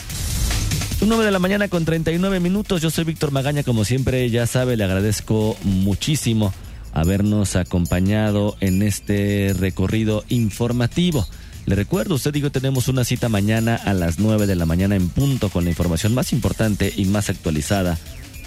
Un 1.01 1.09
9 1.09 1.25
de 1.25 1.31
la 1.31 1.39
mañana 1.39 1.67
con 1.67 1.83
39 1.83 2.39
minutos. 2.39 2.79
Yo 2.79 2.91
soy 2.91 3.05
Víctor 3.05 3.31
Magaña, 3.31 3.63
como 3.63 3.85
siempre 3.85 4.29
ya 4.29 4.45
sabe, 4.45 4.77
le 4.77 4.83
agradezco 4.83 5.57
muchísimo 5.63 6.53
habernos 6.93 7.55
acompañado 7.55 8.55
en 8.59 8.83
este 8.83 9.55
recorrido 9.57 10.23
informativo. 10.29 11.25
Le 11.67 11.75
recuerdo, 11.75 12.15
usted 12.15 12.31
dijo 12.31 12.49
tenemos 12.49 12.87
una 12.87 13.03
cita 13.03 13.27
mañana 13.27 13.75
a 13.75 13.93
las 13.93 14.19
9 14.19 14.47
de 14.47 14.55
la 14.55 14.65
mañana 14.65 14.95
en 14.95 15.09
punto 15.09 15.49
con 15.49 15.65
la 15.65 15.69
información 15.69 16.13
más 16.13 16.31
importante 16.31 16.93
y 16.95 17.03
más 17.03 17.29
actualizada 17.29 17.97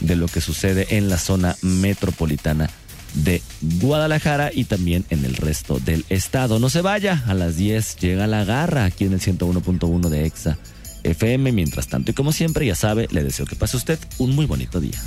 de 0.01 0.17
lo 0.17 0.27
que 0.27 0.41
sucede 0.41 0.97
en 0.97 1.11
la 1.11 1.19
zona 1.19 1.55
metropolitana 1.61 2.71
de 3.13 3.43
Guadalajara 3.61 4.51
y 4.55 4.65
también 4.65 5.05
en 5.11 5.27
el 5.27 5.37
resto 5.37 5.79
del 5.79 6.07
estado. 6.09 6.59
No 6.59 6.71
se 6.71 6.81
vaya, 6.81 7.23
a 7.27 7.35
las 7.35 7.59
10 7.59 7.97
llega 7.97 8.27
la 8.27 8.45
garra 8.45 8.87
aquí 8.87 9.05
en 9.05 9.13
el 9.13 9.21
101.1 9.21 10.09
de 10.09 10.25
EXA 10.25 10.57
FM. 11.03 11.53
Mientras 11.53 11.89
tanto, 11.89 12.13
y 12.13 12.15
como 12.15 12.33
siempre, 12.33 12.65
ya 12.65 12.75
sabe, 12.75 13.07
le 13.11 13.23
deseo 13.23 13.45
que 13.45 13.55
pase 13.55 13.77
usted 13.77 13.99
un 14.17 14.35
muy 14.35 14.47
bonito 14.47 14.81
día. 14.81 14.99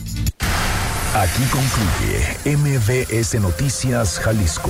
Aquí 1.15 1.43
concluye 1.51 2.57
MBS 2.57 3.41
Noticias 3.41 4.19
Jalisco. 4.19 4.69